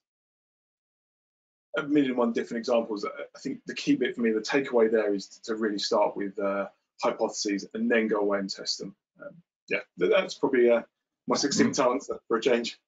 a 1.78 1.84
million 1.84 2.12
and 2.12 2.18
one 2.18 2.34
different 2.34 2.60
examples. 2.60 3.06
I 3.06 3.40
think 3.40 3.60
the 3.66 3.76
key 3.76 3.96
bit 3.96 4.16
for 4.16 4.22
me, 4.22 4.32
the 4.32 4.40
takeaway 4.40 4.92
there 4.92 5.14
is 5.14 5.28
to 5.44 5.56
really 5.56 5.80
start 5.80 6.18
with 6.18 6.38
uh, 6.40 6.68
hypotheses 7.02 7.68
and 7.74 7.90
then 7.90 8.08
go 8.08 8.20
away 8.20 8.40
and 8.40 8.50
test 8.50 8.80
them. 8.80 8.96
Um, 9.22 9.36
yeah, 9.70 9.80
that's 9.98 10.36
probably 10.36 10.70
uh, 10.70 10.82
my 11.28 11.36
16th 11.36 11.76
mm. 11.76 11.92
answer 11.92 12.20
for 12.28 12.38
a 12.38 12.42
change. 12.42 12.80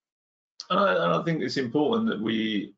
And 0.70 0.80
I, 0.80 0.94
and 0.94 1.14
I, 1.14 1.24
think 1.24 1.42
it's 1.42 1.58
important 1.58 2.10
that 2.10 2.22
we, 2.22 2.74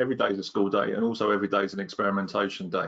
every 0.00 0.16
day 0.16 0.28
is 0.28 0.38
a 0.38 0.44
school 0.44 0.68
day 0.68 0.92
and 0.92 1.04
also 1.04 1.30
every 1.30 1.48
day 1.48 1.64
is 1.64 1.74
an 1.74 1.80
experimentation 1.80 2.70
day. 2.70 2.86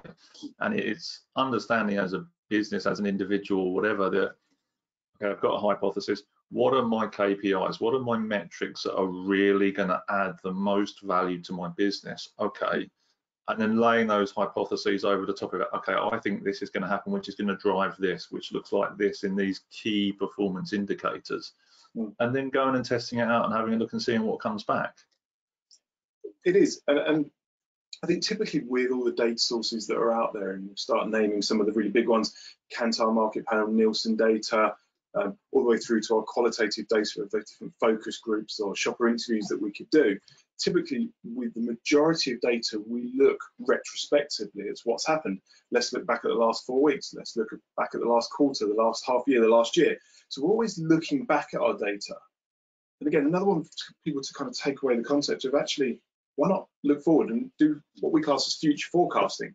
And 0.61 0.79
it's 0.79 1.23
understanding 1.37 1.99
as 1.99 2.12
a 2.12 2.25
business, 2.49 2.87
as 2.87 3.01
an 3.01 3.07
individual, 3.07 3.75
whatever, 3.75 4.11
that 4.11 4.35
okay, 5.23 5.33
I've 5.33 5.41
got 5.41 5.55
a 5.55 5.59
hypothesis. 5.59 6.23
What 6.50 6.75
are 6.75 6.85
my 6.85 7.07
KPIs? 7.07 7.81
What 7.81 7.95
are 7.95 8.00
my 8.00 8.19
metrics 8.19 8.83
that 8.83 8.97
are 8.97 9.07
really 9.07 9.71
going 9.71 9.88
to 9.88 10.02
add 10.09 10.35
the 10.43 10.52
most 10.52 11.02
value 11.02 11.41
to 11.43 11.52
my 11.52 11.69
business? 11.69 12.31
Okay. 12.38 12.91
And 13.49 13.61
then 13.61 13.79
laying 13.79 14.07
those 14.07 14.31
hypotheses 14.31 15.05
over 15.05 15.26
the 15.26 15.33
top 15.33 15.52
of 15.52 15.62
it. 15.62 15.69
Okay, 15.75 15.95
I 15.95 16.19
think 16.19 16.45
this 16.45 16.62
is 16.62 16.71
going 16.71 16.83
to 16.83 16.88
happen, 16.88 17.12
which 17.12 17.29
is 17.29 17.35
going 17.35 17.49
to 17.49 17.57
drive 17.57 17.97
this, 17.99 18.31
which 18.31 18.52
looks 18.52 18.73
like 18.73 18.97
this 18.97 19.25
in 19.25 19.35
these 19.35 19.62
key 19.71 20.12
performance 20.12 20.73
indicators. 20.73 21.52
Mm. 21.97 22.14
And 22.21 22.35
then 22.35 22.50
going 22.50 22.76
and 22.76 22.85
testing 22.85 23.19
it 23.19 23.29
out 23.29 23.45
and 23.45 23.55
having 23.55 23.75
a 23.75 23.76
look 23.76 23.93
and 23.93 24.02
seeing 24.02 24.23
what 24.23 24.41
comes 24.41 24.64
back. 24.64 24.97
It 26.45 26.57
is. 26.57 26.83
And, 26.87 26.99
and 26.99 27.31
I 28.02 28.07
think 28.07 28.23
typically 28.23 28.61
with 28.61 28.91
all 28.91 29.05
the 29.05 29.12
data 29.12 29.38
sources 29.38 29.87
that 29.88 29.97
are 29.97 30.12
out 30.12 30.33
there, 30.33 30.52
and 30.52 30.76
start 30.79 31.09
naming 31.09 31.43
some 31.43 31.61
of 31.61 31.67
the 31.67 31.73
really 31.73 31.91
big 31.91 32.09
ones, 32.09 32.35
Kantar 32.75 33.12
Market 33.12 33.47
Panel, 33.47 33.69
Nielsen 33.69 34.17
data, 34.17 34.75
um, 35.14 35.37
all 35.52 35.62
the 35.62 35.69
way 35.69 35.78
through 35.78 36.00
to 36.02 36.16
our 36.16 36.23
qualitative 36.23 36.88
data 36.88 37.23
of 37.23 37.31
the 37.31 37.40
different 37.40 37.75
focus 37.81 38.19
groups 38.19 38.61
or 38.61 38.75
shopper 38.75 39.09
interviews 39.09 39.47
that 39.47 39.61
we 39.61 39.73
could 39.73 39.90
do. 39.90 40.19
Typically, 40.59 41.11
with 41.25 41.52
the 41.54 41.61
majority 41.61 42.33
of 42.33 42.40
data, 42.40 42.81
we 42.87 43.12
look 43.16 43.38
retrospectively 43.59 44.69
at 44.69 44.76
what's 44.85 45.07
happened. 45.07 45.40
Let's 45.71 45.92
look 45.92 46.07
back 46.07 46.21
at 46.25 46.28
the 46.28 46.35
last 46.35 46.64
four 46.66 46.81
weeks. 46.83 47.12
Let's 47.14 47.37
look 47.37 47.49
back 47.76 47.90
at 47.95 48.00
the 48.00 48.07
last 48.07 48.31
quarter, 48.31 48.66
the 48.66 48.75
last 48.75 49.04
half 49.07 49.23
year, 49.26 49.40
the 49.40 49.49
last 49.49 49.76
year. 49.76 49.97
So 50.28 50.42
we're 50.42 50.50
always 50.50 50.78
looking 50.78 51.25
back 51.25 51.49
at 51.52 51.61
our 51.61 51.76
data. 51.76 52.14
And 53.00 53.09
again, 53.09 53.26
another 53.26 53.47
one 53.47 53.64
for 53.64 53.71
people 54.04 54.23
to 54.23 54.35
kind 54.35 54.49
of 54.49 54.57
take 54.57 54.83
away 54.83 54.97
the 54.97 55.02
concept 55.02 55.45
of 55.45 55.54
actually, 55.54 56.00
why 56.37 56.49
not 56.49 56.69
look 56.85 57.02
forward 57.02 57.31
and 57.31 57.50
do 57.59 57.81
what 58.00 58.12
we 58.12 58.23
class 58.23 58.47
as 58.47 58.57
future 58.57 58.88
forecasting? 58.92 59.54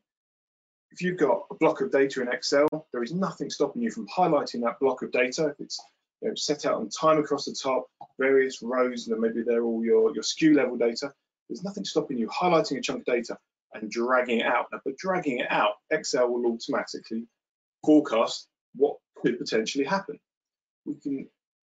If 0.91 1.01
you've 1.01 1.17
got 1.17 1.45
a 1.51 1.55
block 1.55 1.81
of 1.81 1.91
data 1.91 2.21
in 2.21 2.27
Excel, 2.27 2.67
there 2.91 3.03
is 3.03 3.13
nothing 3.13 3.49
stopping 3.49 3.81
you 3.81 3.91
from 3.91 4.07
highlighting 4.07 4.61
that 4.61 4.79
block 4.79 5.01
of 5.01 5.11
data. 5.11 5.47
If 5.47 5.59
it's 5.59 5.79
you 6.21 6.29
know, 6.29 6.35
set 6.35 6.65
out 6.65 6.75
on 6.75 6.89
time 6.89 7.19
across 7.19 7.45
the 7.45 7.53
top, 7.53 7.87
various 8.19 8.61
rows, 8.61 9.07
and 9.07 9.19
maybe 9.19 9.43
they're 9.43 9.63
all 9.63 9.83
your, 9.83 10.13
your 10.13 10.23
SKU 10.23 10.55
level 10.55 10.77
data, 10.77 11.13
there's 11.49 11.63
nothing 11.63 11.85
stopping 11.85 12.17
you 12.17 12.27
highlighting 12.27 12.77
a 12.77 12.81
chunk 12.81 12.99
of 13.01 13.05
data 13.05 13.37
and 13.73 13.91
dragging 13.91 14.39
it 14.39 14.45
out. 14.45 14.67
Now, 14.71 14.81
but 14.83 14.97
dragging 14.97 15.39
it 15.39 15.51
out, 15.51 15.75
Excel 15.91 16.29
will 16.29 16.51
automatically 16.51 17.27
forecast 17.85 18.47
what 18.75 18.97
could 19.21 19.37
potentially 19.37 19.85
happen. 19.85 20.19
We 20.85 20.95
can 20.95 21.27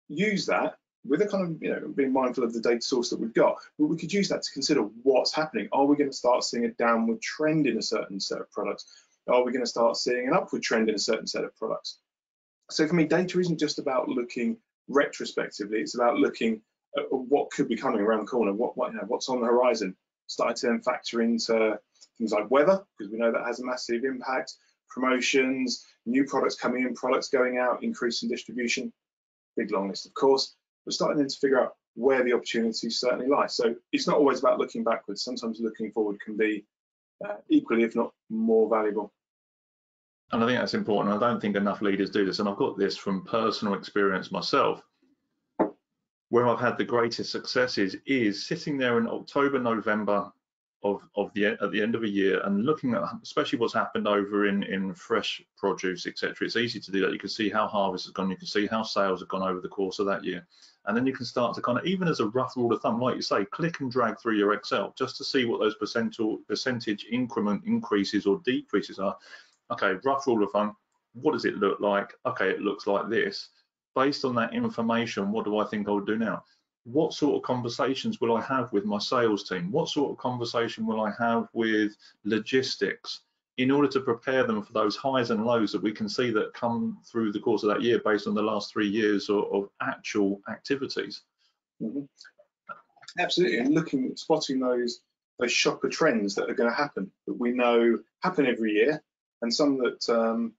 use 0.07 0.45
that 0.45 0.75
with 1.05 1.21
a 1.21 1.27
kind 1.27 1.43
of, 1.43 1.61
you 1.61 1.69
know, 1.69 1.87
being 1.95 2.11
mindful 2.11 2.43
of 2.43 2.53
the 2.53 2.59
data 2.59 2.81
source 2.81 3.09
that 3.09 3.19
we've 3.19 3.33
got, 3.33 3.55
but 3.79 3.85
we 3.85 3.97
could 3.97 4.11
use 4.11 4.29
that 4.29 4.43
to 4.43 4.51
consider 4.51 4.81
what's 5.03 5.33
happening. 5.33 5.69
Are 5.71 5.85
we 5.85 5.95
going 5.95 6.09
to 6.09 6.15
start 6.15 6.43
seeing 6.43 6.65
a 6.65 6.71
downward 6.71 7.21
trend 7.21 7.67
in 7.67 7.77
a 7.77 7.81
certain 7.81 8.19
set 8.19 8.41
of 8.41 8.51
products? 8.51 8.85
Are 9.29 9.43
we 9.43 9.51
going 9.51 9.63
to 9.63 9.69
start 9.69 9.97
seeing 9.97 10.27
an 10.27 10.33
upward 10.33 10.63
trend 10.63 10.89
in 10.89 10.95
a 10.95 10.99
certain 10.99 11.27
set 11.27 11.43
of 11.43 11.55
products? 11.55 11.99
So 12.69 12.87
for 12.87 12.95
me, 12.95 13.05
data 13.05 13.39
isn't 13.39 13.59
just 13.59 13.79
about 13.79 14.07
looking 14.07 14.57
retrospectively, 14.87 15.79
it's 15.79 15.95
about 15.95 16.17
looking 16.17 16.61
at 16.97 17.03
what 17.11 17.51
could 17.51 17.67
be 17.67 17.75
coming 17.75 18.01
around 18.01 18.21
the 18.21 18.31
corner, 18.31 18.53
what, 18.53 18.77
what 18.77 18.91
you 18.91 18.97
know, 18.97 19.05
what's 19.07 19.29
on 19.29 19.41
the 19.41 19.47
horizon, 19.47 19.95
starting 20.27 20.55
to 20.55 20.67
then 20.67 20.81
factor 20.81 21.21
into 21.21 21.77
things 22.17 22.31
like 22.31 22.49
weather, 22.49 22.81
because 22.97 23.11
we 23.11 23.19
know 23.19 23.31
that 23.31 23.45
has 23.45 23.59
a 23.59 23.65
massive 23.65 24.03
impact, 24.03 24.53
promotions, 24.89 25.85
new 26.05 26.25
products 26.25 26.55
coming 26.55 26.83
in, 26.83 26.93
products 26.93 27.29
going 27.29 27.57
out, 27.57 27.83
increase 27.83 28.23
in 28.23 28.29
distribution, 28.29 28.91
big 29.57 29.71
long 29.71 29.89
list 29.89 30.05
of 30.05 30.13
course. 30.13 30.55
We're 30.85 30.91
starting 30.91 31.17
then 31.17 31.27
to 31.27 31.37
figure 31.37 31.61
out 31.61 31.75
where 31.95 32.23
the 32.23 32.33
opportunities 32.33 32.99
certainly 32.99 33.27
lie. 33.27 33.47
So 33.47 33.75
it's 33.91 34.07
not 34.07 34.17
always 34.17 34.39
about 34.39 34.59
looking 34.59 34.83
backwards. 34.83 35.23
Sometimes 35.23 35.59
looking 35.59 35.91
forward 35.91 36.21
can 36.21 36.37
be 36.37 36.65
uh, 37.25 37.35
equally, 37.49 37.83
if 37.83 37.95
not 37.95 38.13
more 38.29 38.69
valuable. 38.69 39.11
And 40.31 40.43
I 40.43 40.47
think 40.47 40.59
that's 40.59 40.73
important. 40.73 41.15
I 41.15 41.19
don't 41.19 41.39
think 41.39 41.55
enough 41.55 41.81
leaders 41.81 42.09
do 42.09 42.25
this. 42.25 42.39
And 42.39 42.49
I've 42.49 42.57
got 42.57 42.77
this 42.77 42.97
from 42.97 43.23
personal 43.23 43.75
experience 43.75 44.31
myself. 44.31 44.81
Where 46.29 46.47
I've 46.47 46.59
had 46.59 46.77
the 46.77 46.83
greatest 46.83 47.31
successes 47.31 47.95
is 48.05 48.45
sitting 48.45 48.77
there 48.77 48.97
in 48.97 49.07
October, 49.07 49.59
November, 49.59 50.31
of 50.83 51.01
of 51.15 51.33
the 51.33 51.45
at 51.45 51.71
the 51.71 51.81
end 51.81 51.95
of 51.95 52.03
a 52.03 52.09
year 52.09 52.39
and 52.45 52.65
looking 52.65 52.93
at 52.93 53.01
especially 53.23 53.57
what's 53.57 53.73
happened 53.73 54.07
over 54.07 54.47
in 54.47 54.63
in 54.63 54.93
fresh 54.93 55.41
produce 55.57 56.05
etc 56.05 56.45
it's 56.45 56.55
easy 56.55 56.79
to 56.79 56.91
do 56.91 57.01
that 57.01 57.11
you 57.11 57.17
can 57.17 57.29
see 57.29 57.49
how 57.49 57.67
harvest 57.67 58.05
has 58.05 58.13
gone 58.13 58.29
you 58.29 58.37
can 58.37 58.47
see 58.47 58.67
how 58.67 58.83
sales 58.83 59.21
have 59.21 59.29
gone 59.29 59.41
over 59.41 59.59
the 59.59 59.67
course 59.67 59.97
of 59.97 60.05
that 60.05 60.23
year 60.23 60.45
and 60.85 60.95
then 60.95 61.05
you 61.05 61.13
can 61.13 61.25
start 61.25 61.55
to 61.55 61.61
kind 61.61 61.79
of 61.79 61.85
even 61.85 62.07
as 62.07 62.19
a 62.19 62.27
rough 62.27 62.55
rule 62.55 62.71
of 62.71 62.81
thumb 62.81 63.01
like 63.01 63.15
you 63.15 63.21
say 63.21 63.43
click 63.45 63.79
and 63.79 63.91
drag 63.91 64.19
through 64.19 64.37
your 64.37 64.53
excel 64.53 64.93
just 64.97 65.17
to 65.17 65.23
see 65.23 65.45
what 65.45 65.59
those 65.59 65.75
percentage 65.75 66.19
percentage 66.47 67.07
increment 67.11 67.63
increases 67.65 68.27
or 68.27 68.39
decreases 68.45 68.99
are 68.99 69.17
okay 69.71 69.93
rough 70.03 70.25
rule 70.27 70.43
of 70.43 70.51
thumb 70.51 70.75
what 71.13 71.33
does 71.33 71.45
it 71.45 71.57
look 71.57 71.79
like 71.79 72.13
okay 72.25 72.49
it 72.49 72.61
looks 72.61 72.87
like 72.87 73.09
this 73.09 73.49
based 73.95 74.25
on 74.25 74.35
that 74.35 74.53
information 74.53 75.31
what 75.31 75.45
do 75.45 75.57
i 75.57 75.65
think 75.65 75.87
i 75.87 75.91
would 75.91 76.05
do 76.05 76.17
now 76.17 76.43
what 76.87 77.13
sort 77.13 77.35
of 77.35 77.41
conversations 77.41 78.21
will 78.21 78.35
I 78.35 78.41
have 78.41 78.71
with 78.71 78.85
my 78.85 78.97
sales 78.97 79.47
team? 79.47 79.71
What 79.71 79.89
sort 79.89 80.11
of 80.11 80.17
conversation 80.17 80.85
will 80.85 81.01
I 81.01 81.11
have 81.19 81.49
with 81.51 81.97
logistics 82.23 83.21
in 83.57 83.71
order 83.71 83.89
to 83.89 83.99
prepare 83.99 84.45
them 84.45 84.63
for 84.63 84.71
those 84.71 84.95
highs 84.95 85.29
and 85.29 85.45
lows 85.45 85.73
that 85.73 85.83
we 85.83 85.91
can 85.91 86.07
see 86.07 86.31
that 86.31 86.53
come 86.53 86.99
through 87.03 87.33
the 87.33 87.39
course 87.39 87.63
of 87.63 87.69
that 87.69 87.81
year 87.81 87.99
based 87.99 88.25
on 88.25 88.35
the 88.35 88.41
last 88.41 88.71
three 88.71 88.87
years 88.87 89.29
of, 89.29 89.45
of 89.51 89.69
actual 89.81 90.39
activities? 90.49 91.23
Absolutely, 93.19 93.57
and 93.57 93.73
looking, 93.73 94.09
at 94.11 94.19
spotting 94.19 94.59
those 94.59 95.01
those 95.39 95.51
shopper 95.51 95.87
trends 95.87 96.33
that 96.33 96.49
are 96.49 96.55
going 96.55 96.69
to 96.69 96.75
happen 96.75 97.11
that 97.27 97.39
we 97.39 97.51
know 97.51 97.99
happen 98.23 98.47
every 98.47 98.71
year, 98.71 99.03
and 99.41 99.53
some 99.53 99.77
that 99.79 100.09
um, 100.09 100.53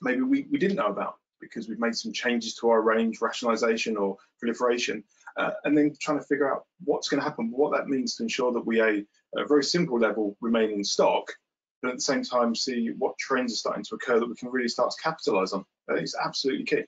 maybe 0.00 0.22
we, 0.22 0.46
we 0.50 0.58
didn't 0.58 0.76
know 0.76 0.86
about 0.86 1.16
because 1.40 1.68
we've 1.68 1.80
made 1.80 1.96
some 1.96 2.12
changes 2.12 2.54
to 2.54 2.68
our 2.70 2.82
range, 2.82 3.20
rationalization 3.20 3.96
or 3.96 4.16
proliferation, 4.38 5.02
uh, 5.36 5.50
and 5.64 5.76
then 5.76 5.94
trying 6.00 6.18
to 6.18 6.24
figure 6.24 6.52
out 6.52 6.66
what's 6.84 7.08
going 7.08 7.20
to 7.20 7.28
happen, 7.28 7.50
what 7.50 7.72
that 7.72 7.88
means 7.88 8.14
to 8.14 8.22
ensure 8.22 8.52
that 8.52 8.64
we, 8.64 8.80
a, 8.80 9.04
a 9.36 9.46
very 9.46 9.64
simple 9.64 9.98
level, 9.98 10.36
remain 10.40 10.70
in 10.70 10.84
stock, 10.84 11.32
but 11.80 11.88
at 11.88 11.96
the 11.96 12.02
same 12.02 12.22
time 12.22 12.54
see 12.54 12.90
what 12.96 13.18
trends 13.18 13.52
are 13.52 13.56
starting 13.56 13.84
to 13.84 13.96
occur 13.96 14.20
that 14.20 14.28
we 14.28 14.36
can 14.36 14.50
really 14.50 14.68
start 14.68 14.90
to 14.90 15.02
capitalize 15.02 15.52
on. 15.52 15.64
Is 15.88 16.16
absolutely 16.24 16.64
key. 16.64 16.84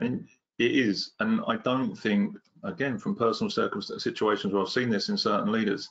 And 0.00 0.28
it 0.58 0.72
is, 0.72 1.12
and 1.18 1.40
I 1.48 1.56
don't 1.56 1.96
think, 1.96 2.36
again, 2.62 2.98
from 2.98 3.16
personal 3.16 3.50
circumstances, 3.50 4.04
situations 4.04 4.52
where 4.52 4.62
I've 4.62 4.68
seen 4.68 4.90
this 4.90 5.08
in 5.08 5.16
certain 5.16 5.50
leaders, 5.50 5.88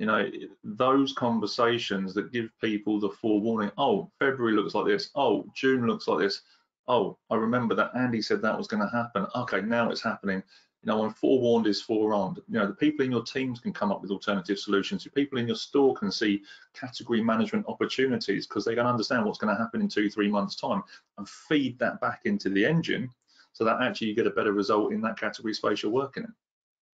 you 0.00 0.06
know, 0.06 0.30
those 0.64 1.12
conversations 1.12 2.14
that 2.14 2.32
give 2.32 2.48
people 2.58 2.98
the 2.98 3.10
forewarning, 3.10 3.70
oh, 3.76 4.10
February 4.18 4.54
looks 4.54 4.74
like 4.74 4.86
this, 4.86 5.10
oh, 5.14 5.44
June 5.54 5.86
looks 5.86 6.08
like 6.08 6.20
this, 6.20 6.40
oh, 6.88 7.18
I 7.28 7.36
remember 7.36 7.74
that 7.74 7.90
Andy 7.94 8.22
said 8.22 8.40
that 8.40 8.56
was 8.56 8.66
going 8.66 8.82
to 8.82 8.96
happen. 8.96 9.26
Okay, 9.36 9.60
now 9.60 9.90
it's 9.90 10.02
happening 10.02 10.42
you 10.82 10.86
know, 10.86 11.02
when 11.02 11.10
forewarned 11.10 11.66
is 11.66 11.82
forearmed. 11.82 12.38
You 12.48 12.60
know, 12.60 12.66
the 12.66 12.72
people 12.72 13.04
in 13.04 13.10
your 13.10 13.22
teams 13.22 13.60
can 13.60 13.74
come 13.74 13.92
up 13.92 14.00
with 14.00 14.10
alternative 14.10 14.58
solutions. 14.58 15.04
The 15.04 15.10
people 15.10 15.38
in 15.38 15.46
your 15.46 15.56
store 15.56 15.94
can 15.94 16.10
see 16.10 16.42
category 16.72 17.22
management 17.22 17.66
opportunities 17.68 18.46
because 18.46 18.64
they 18.64 18.74
can 18.74 18.86
understand 18.86 19.26
what's 19.26 19.38
going 19.38 19.54
to 19.54 19.62
happen 19.62 19.82
in 19.82 19.88
two, 19.88 20.08
three 20.08 20.30
months' 20.30 20.56
time 20.56 20.82
and 21.18 21.28
feed 21.28 21.78
that 21.78 22.00
back 22.00 22.22
into 22.24 22.48
the 22.48 22.64
engine 22.64 23.10
so 23.52 23.64
that 23.64 23.82
actually 23.82 24.06
you 24.06 24.14
get 24.14 24.26
a 24.26 24.30
better 24.30 24.52
result 24.52 24.94
in 24.94 25.02
that 25.02 25.18
category 25.20 25.52
space 25.52 25.82
you're 25.82 25.92
working 25.92 26.22
in. 26.22 26.32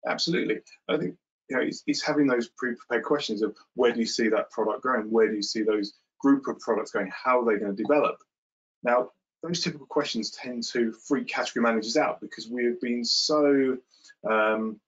Absolutely. 0.06 0.60
I 0.88 0.96
think 0.96 1.16
you 1.48 1.56
know, 1.56 1.62
it's, 1.62 1.82
it's 1.86 2.02
having 2.02 2.26
those 2.26 2.48
pre-prepared 2.56 3.04
questions 3.04 3.42
of 3.42 3.54
where 3.74 3.92
do 3.92 4.00
you 4.00 4.06
see 4.06 4.28
that 4.28 4.50
product 4.50 4.82
growing? 4.82 5.10
Where 5.10 5.28
do 5.28 5.36
you 5.36 5.42
see 5.42 5.62
those 5.62 5.94
group 6.20 6.46
of 6.48 6.58
products 6.60 6.92
going? 6.92 7.10
How 7.12 7.40
are 7.40 7.44
they 7.44 7.58
going 7.58 7.76
to 7.76 7.82
develop? 7.82 8.16
Now, 8.82 9.10
those 9.42 9.60
typical 9.60 9.86
questions 9.86 10.30
tend 10.30 10.62
to 10.72 10.92
freak 10.92 11.28
category 11.28 11.62
managers 11.62 11.96
out 11.96 12.20
because 12.20 12.48
we 12.48 12.64
have 12.64 12.80
been 12.80 13.04
so 13.04 13.76
um, 14.28 14.80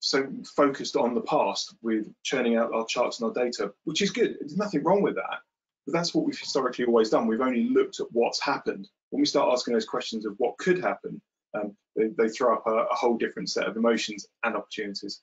so 0.00 0.28
focused 0.56 0.96
on 0.96 1.14
the 1.14 1.20
past 1.22 1.74
with 1.82 2.12
churning 2.22 2.56
out 2.56 2.72
our 2.72 2.86
charts 2.86 3.20
and 3.20 3.28
our 3.28 3.44
data, 3.44 3.72
which 3.84 4.02
is 4.02 4.10
good. 4.10 4.36
There's 4.38 4.56
nothing 4.56 4.82
wrong 4.84 5.02
with 5.02 5.16
that. 5.16 5.40
But 5.86 5.92
that's 5.92 6.14
what 6.14 6.24
we've 6.24 6.38
historically 6.38 6.84
always 6.84 7.10
done. 7.10 7.26
We've 7.26 7.40
only 7.40 7.64
looked 7.64 8.00
at 8.00 8.06
what's 8.12 8.40
happened. 8.40 8.88
When 9.10 9.20
we 9.20 9.26
start 9.26 9.52
asking 9.52 9.74
those 9.74 9.86
questions 9.86 10.26
of 10.26 10.34
what 10.36 10.58
could 10.58 10.82
happen, 10.82 11.20
um, 11.54 11.74
they, 11.96 12.08
they, 12.08 12.28
throw 12.28 12.54
up 12.54 12.66
a, 12.66 12.70
a 12.70 12.94
whole 12.94 13.16
different 13.16 13.50
set 13.50 13.66
of 13.66 13.76
emotions 13.76 14.26
and 14.44 14.54
opportunities. 14.54 15.22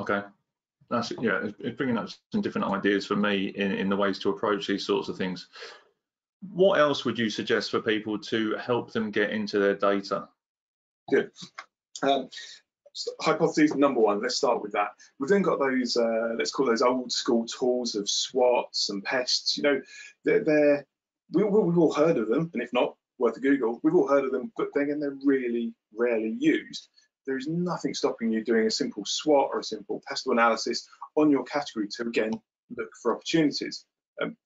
Okay, 0.00 0.22
that's 0.88 1.12
yeah, 1.20 1.40
it's 1.58 1.76
bringing 1.76 1.98
up 1.98 2.08
some 2.32 2.40
different 2.40 2.66
ideas 2.68 3.06
for 3.06 3.16
me 3.16 3.48
in, 3.48 3.72
in 3.72 3.88
the 3.90 3.96
ways 3.96 4.18
to 4.20 4.30
approach 4.30 4.66
these 4.66 4.86
sorts 4.86 5.08
of 5.08 5.18
things. 5.18 5.48
What 6.52 6.80
else 6.80 7.04
would 7.04 7.18
you 7.18 7.28
suggest 7.28 7.70
for 7.70 7.80
people 7.80 8.18
to 8.18 8.56
help 8.56 8.92
them 8.92 9.10
get 9.10 9.30
into 9.30 9.58
their 9.58 9.74
data? 9.74 10.28
Good. 11.10 11.30
Um, 12.02 12.30
hypothesis 13.20 13.74
number 13.74 14.00
one, 14.00 14.22
let's 14.22 14.36
start 14.36 14.62
with 14.62 14.72
that. 14.72 14.92
We've 15.18 15.28
then 15.28 15.42
got 15.42 15.58
those, 15.58 15.98
uh, 15.98 16.34
let's 16.38 16.50
call 16.50 16.64
those 16.64 16.80
old 16.80 17.12
school 17.12 17.44
tools 17.44 17.94
of 17.94 18.08
SWOTs 18.08 18.88
and 18.88 19.04
pests. 19.04 19.58
You 19.58 19.64
know, 19.64 19.80
they're, 20.24 20.42
they're 20.42 20.86
we, 21.32 21.42
have 21.42 21.52
all 21.52 21.92
heard 21.92 22.16
of 22.16 22.28
them, 22.28 22.50
and 22.54 22.62
if 22.62 22.72
not, 22.72 22.96
worth 23.18 23.36
a 23.36 23.40
Google. 23.40 23.80
We've 23.82 23.94
all 23.94 24.08
heard 24.08 24.24
of 24.24 24.32
them, 24.32 24.50
but 24.56 24.68
then 24.74 24.98
they're 24.98 25.18
really 25.24 25.74
rarely 25.94 26.36
used 26.38 26.88
there 27.26 27.36
is 27.36 27.46
nothing 27.48 27.94
stopping 27.94 28.32
you 28.32 28.44
doing 28.44 28.66
a 28.66 28.70
simple 28.70 29.04
SWOT 29.04 29.50
or 29.52 29.60
a 29.60 29.64
simple 29.64 30.02
pestle 30.08 30.32
analysis 30.32 30.88
on 31.16 31.30
your 31.30 31.44
category 31.44 31.88
to 31.96 32.02
again 32.02 32.32
look 32.76 32.90
for 33.02 33.14
opportunities. 33.14 33.84
Um, 34.22 34.36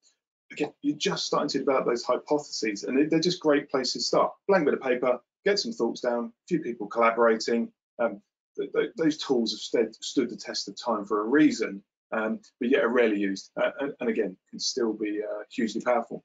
again, 0.50 0.72
you're 0.82 0.96
just 0.96 1.26
starting 1.26 1.48
to 1.50 1.58
develop 1.58 1.86
those 1.86 2.04
hypotheses, 2.04 2.84
and 2.84 3.10
they're 3.10 3.20
just 3.20 3.40
great 3.40 3.70
places 3.70 3.92
to 3.92 4.00
start. 4.00 4.32
Blank 4.48 4.64
bit 4.64 4.74
of 4.74 4.80
paper, 4.80 5.20
get 5.44 5.58
some 5.58 5.72
thoughts 5.72 6.00
down, 6.00 6.26
a 6.26 6.46
few 6.48 6.60
people 6.60 6.86
collaborating. 6.86 7.72
Um, 7.98 8.22
th 8.56 8.70
th 8.72 8.90
those 8.96 9.18
tools 9.18 9.52
have 9.52 9.60
stood, 9.60 9.94
stood 10.04 10.30
the 10.30 10.36
test 10.36 10.68
of 10.68 10.76
time 10.76 11.04
for 11.06 11.20
a 11.20 11.28
reason, 11.28 11.82
um, 12.12 12.40
but 12.60 12.70
yet 12.70 12.84
are 12.84 12.88
rarely 12.88 13.18
used, 13.18 13.50
uh, 13.60 13.70
and, 13.80 13.92
and, 14.00 14.08
again, 14.08 14.36
can 14.50 14.60
still 14.60 14.92
be 14.92 15.20
uh, 15.22 15.42
hugely 15.50 15.80
powerful. 15.80 16.24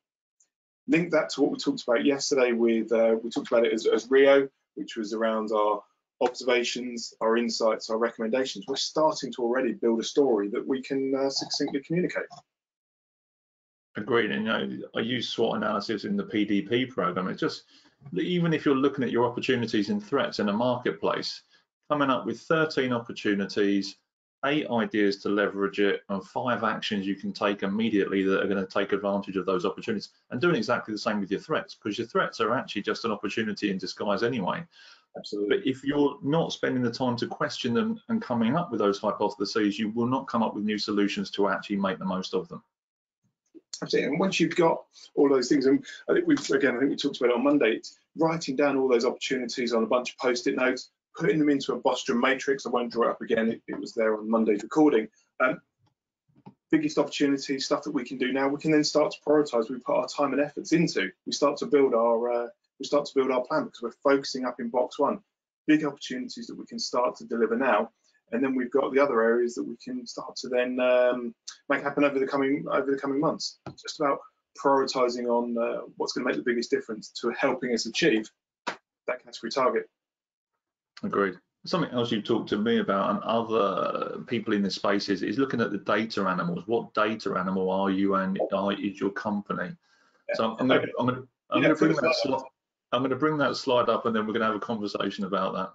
Link 0.88 1.12
that 1.12 1.30
to 1.30 1.42
what 1.42 1.52
we 1.52 1.58
talked 1.58 1.84
about 1.84 2.06
yesterday 2.06 2.52
with, 2.52 2.92
uh, 2.92 3.16
we 3.22 3.30
talked 3.30 3.52
about 3.52 3.66
it 3.66 3.74
as, 3.74 3.86
as 3.86 4.10
Rio, 4.10 4.50
which 4.76 4.96
was 4.96 5.14
around 5.14 5.52
our 5.52 5.84
observations, 6.22 7.14
our 7.22 7.38
insights, 7.38 7.90
our 7.90 7.98
recommendations, 7.98 8.66
we're 8.68 8.76
starting 8.76 9.32
to 9.34 9.42
already 9.42 9.74
build 9.74 10.00
a 10.00 10.04
story 10.04 10.50
that 10.50 10.66
we 10.66 10.82
can 10.82 11.14
uh, 11.16 11.30
succinctly 11.30 11.82
communicate. 11.82 12.26
Agreed. 13.96 14.32
And 14.32 14.46
you 14.46 14.52
know, 14.52 14.88
I 14.96 15.00
use 15.00 15.30
SWOT 15.30 15.58
analysis 15.58 16.06
in 16.06 16.16
the 16.16 16.24
PDP 16.24 16.90
program. 16.90 17.28
It's 17.28 17.40
just 17.40 17.64
even 18.18 18.54
if 18.54 18.66
you're 18.66 18.76
looking 18.76 19.04
at 19.04 19.12
your 19.12 19.26
opportunities 19.26 19.90
and 19.90 20.04
threats 20.04 20.40
in 20.40 20.50
a 20.50 20.54
marketplace, 20.54 21.42
coming 21.90 22.10
up 22.10 22.26
with 22.26 22.40
13 22.42 22.94
opportunities, 22.94 23.98
eight 24.46 24.70
ideas 24.70 25.18
to 25.18 25.30
leverage 25.30 25.80
it, 25.80 26.02
and 26.10 26.24
five 26.24 26.64
actions 26.64 27.06
you 27.06 27.16
can 27.16 27.34
take 27.34 27.64
immediately 27.64 28.24
that 28.24 28.42
are 28.42 28.48
going 28.48 28.64
to 28.64 28.72
take 28.72 28.94
advantage 28.94 29.36
of 29.36 29.46
those 29.46 29.66
opportunities, 29.66 30.10
and 30.32 30.40
doing 30.40 30.56
exactly 30.56 30.94
the 30.94 30.98
same 30.98 31.20
with 31.20 31.32
your 31.32 31.40
threats, 31.40 31.76
because 31.76 31.98
your 31.98 32.08
threats 32.08 32.40
are 32.40 32.54
actually 32.54 32.84
just 32.84 33.06
an 33.06 33.12
opportunity 33.12 33.70
in 33.70 33.78
disguise 33.78 34.24
anyway. 34.24 34.64
Absolutely. 35.20 35.58
But 35.58 35.68
if 35.68 35.84
you're 35.84 36.18
not 36.24 36.54
spending 36.54 36.82
the 36.82 36.92
time 36.92 37.16
to 37.18 37.28
question 37.28 37.74
them 37.74 38.02
and 38.08 38.22
coming 38.22 38.56
up 38.56 38.72
with 38.72 38.80
those 38.80 39.00
hypotheses, 39.00 39.78
you 39.78 39.90
will 39.90 40.08
not 40.08 40.28
come 40.28 40.42
up 40.42 40.56
with 40.56 40.64
new 40.64 40.78
solutions 40.78 41.30
to 41.32 41.50
actually 41.50 41.76
make 41.76 42.00
the 42.00 42.06
most 42.06 42.34
of 42.34 42.48
them. 42.48 42.64
Absolutely. 43.82 44.12
And 44.12 44.20
once 44.20 44.40
you've 44.40 44.56
got 44.56 44.84
all 45.16 45.30
those 45.30 45.50
things, 45.50 45.66
and 45.66 45.86
I 46.10 46.14
think 46.14 46.28
we've 46.28 46.50
again, 46.52 46.76
I 46.76 46.80
think 46.80 46.92
we 46.92 46.96
talked 46.96 47.18
about 47.18 47.32
it 47.32 47.36
on 47.36 47.44
Monday, 47.44 47.74
it's 47.74 48.00
writing 48.18 48.56
down 48.56 48.78
all 48.78 48.88
those 48.88 49.06
opportunities 49.06 49.74
on 49.74 49.84
a 49.84 49.88
bunch 49.88 50.12
of 50.12 50.18
post-it 50.18 50.56
notes, 50.56 50.90
putting 51.16 51.40
them 51.40 51.50
into 51.50 51.74
a 51.74 51.80
Boston 51.80 52.20
matrix. 52.20 52.66
I 52.66 52.70
won't 52.70 52.92
draw 52.92 53.08
it 53.08 53.12
up 53.12 53.22
again. 53.22 53.50
It, 53.50 53.62
it 53.68 53.80
was 53.80 53.94
there 53.94 54.18
on 54.18 54.30
Monday's 54.30 54.64
recording. 54.64 55.08
Um, 55.40 55.62
biggest 56.72 56.98
opportunities, 56.98 57.66
stuff 57.66 57.84
that 57.84 57.92
we 57.92 58.04
can 58.04 58.18
do 58.18 58.32
now, 58.32 58.48
we 58.48 58.60
can 58.60 58.72
then 58.72 58.84
start 58.84 59.12
to 59.12 59.18
prioritize. 59.28 59.70
We 59.70 59.80
put 59.80 59.96
our 59.96 60.08
time 60.08 60.34
and 60.34 60.42
efforts 60.42 60.72
into. 60.72 61.10
We 61.26 61.32
start 61.32 61.58
to 61.58 61.66
build 61.66 61.94
our 61.94 62.32
uh, 62.32 62.48
we 62.80 62.86
start 62.86 63.06
to 63.06 63.12
build 63.16 63.32
our 63.32 63.44
plan 63.46 63.66
because 63.66 63.82
we're 63.82 64.12
focusing 64.12 64.46
up 64.46 64.60
in 64.60 64.70
box 64.70 65.00
one. 65.00 65.20
Big 65.68 65.86
opportunities 65.86 66.48
that 66.48 66.58
we 66.58 66.66
can 66.66 66.80
start 66.80 67.16
to 67.18 67.26
deliver 67.26 67.56
now, 67.56 67.92
and 68.32 68.44
then 68.44 68.56
we've 68.56 68.72
got 68.72 68.94
the 68.94 69.00
other 69.00 69.22
areas 69.22 69.54
that 69.56 69.64
we 69.64 69.76
can 69.84 70.06
start 70.06 70.36
to 70.38 70.48
then 70.48 70.80
um, 70.80 71.36
make 71.70 71.84
happen 71.84 72.04
over 72.04 72.18
the 72.18 72.28
coming 72.28 72.66
over 72.72 72.92
the 72.92 72.98
coming 72.98 73.20
months. 73.20 73.60
Just 73.82 74.00
about 74.00 74.20
prioritizing 74.58 75.28
on 75.28 75.58
uh, 75.58 75.82
what's 75.98 76.14
going 76.14 76.26
to 76.26 76.30
make 76.30 76.38
the 76.38 76.50
biggest 76.50 76.72
difference 76.72 77.12
to 77.22 77.32
helping 77.40 77.74
us 77.74 77.86
achieve 77.86 78.30
that 79.08 79.24
category 79.24 79.52
target. 79.52 79.90
Agreed. 81.04 81.36
Something 81.66 81.92
else 81.92 82.12
you 82.12 82.22
talked 82.22 82.50
to 82.50 82.58
me 82.58 82.80
about 82.80 83.10
and 83.10 83.20
other 83.24 84.20
people 84.28 84.54
in 84.54 84.62
this 84.62 84.76
space 84.76 85.10
is, 85.10 85.24
is 85.24 85.38
looking 85.38 85.62
at 85.62 85.72
the 85.72 85.78
data 85.78 86.22
animals. 86.24 86.64
What 86.68 86.94
data 86.94 87.36
animal 87.38 87.70
are 87.70 87.90
you 87.90 88.16
and 88.16 88.40
are, 88.54 88.74
is 88.74 89.00
your 89.00 89.12
company? 89.12 89.72
Yeah. 90.30 90.36
So 90.36 90.56
I'm 90.58 90.68
going 90.68 90.82
to, 90.82 90.88
I'm 90.98 91.08
going 91.08 91.28
I'm 91.50 91.62
going 91.62 91.76
to 91.76 91.80
bring 91.80 91.94
that 91.94 92.16
slide. 92.16 92.42
I'm 92.92 93.02
going 93.02 93.12
to 93.12 93.16
bring 93.16 93.38
that 93.38 93.56
slide 93.56 93.90
up 93.90 94.06
and 94.06 94.16
then 94.16 94.26
we're 94.26 94.34
going 94.34 94.42
to 94.42 94.48
have 94.48 94.56
a 94.56 94.60
conversation 94.60 95.26
about 95.26 95.54
that. 95.54 95.70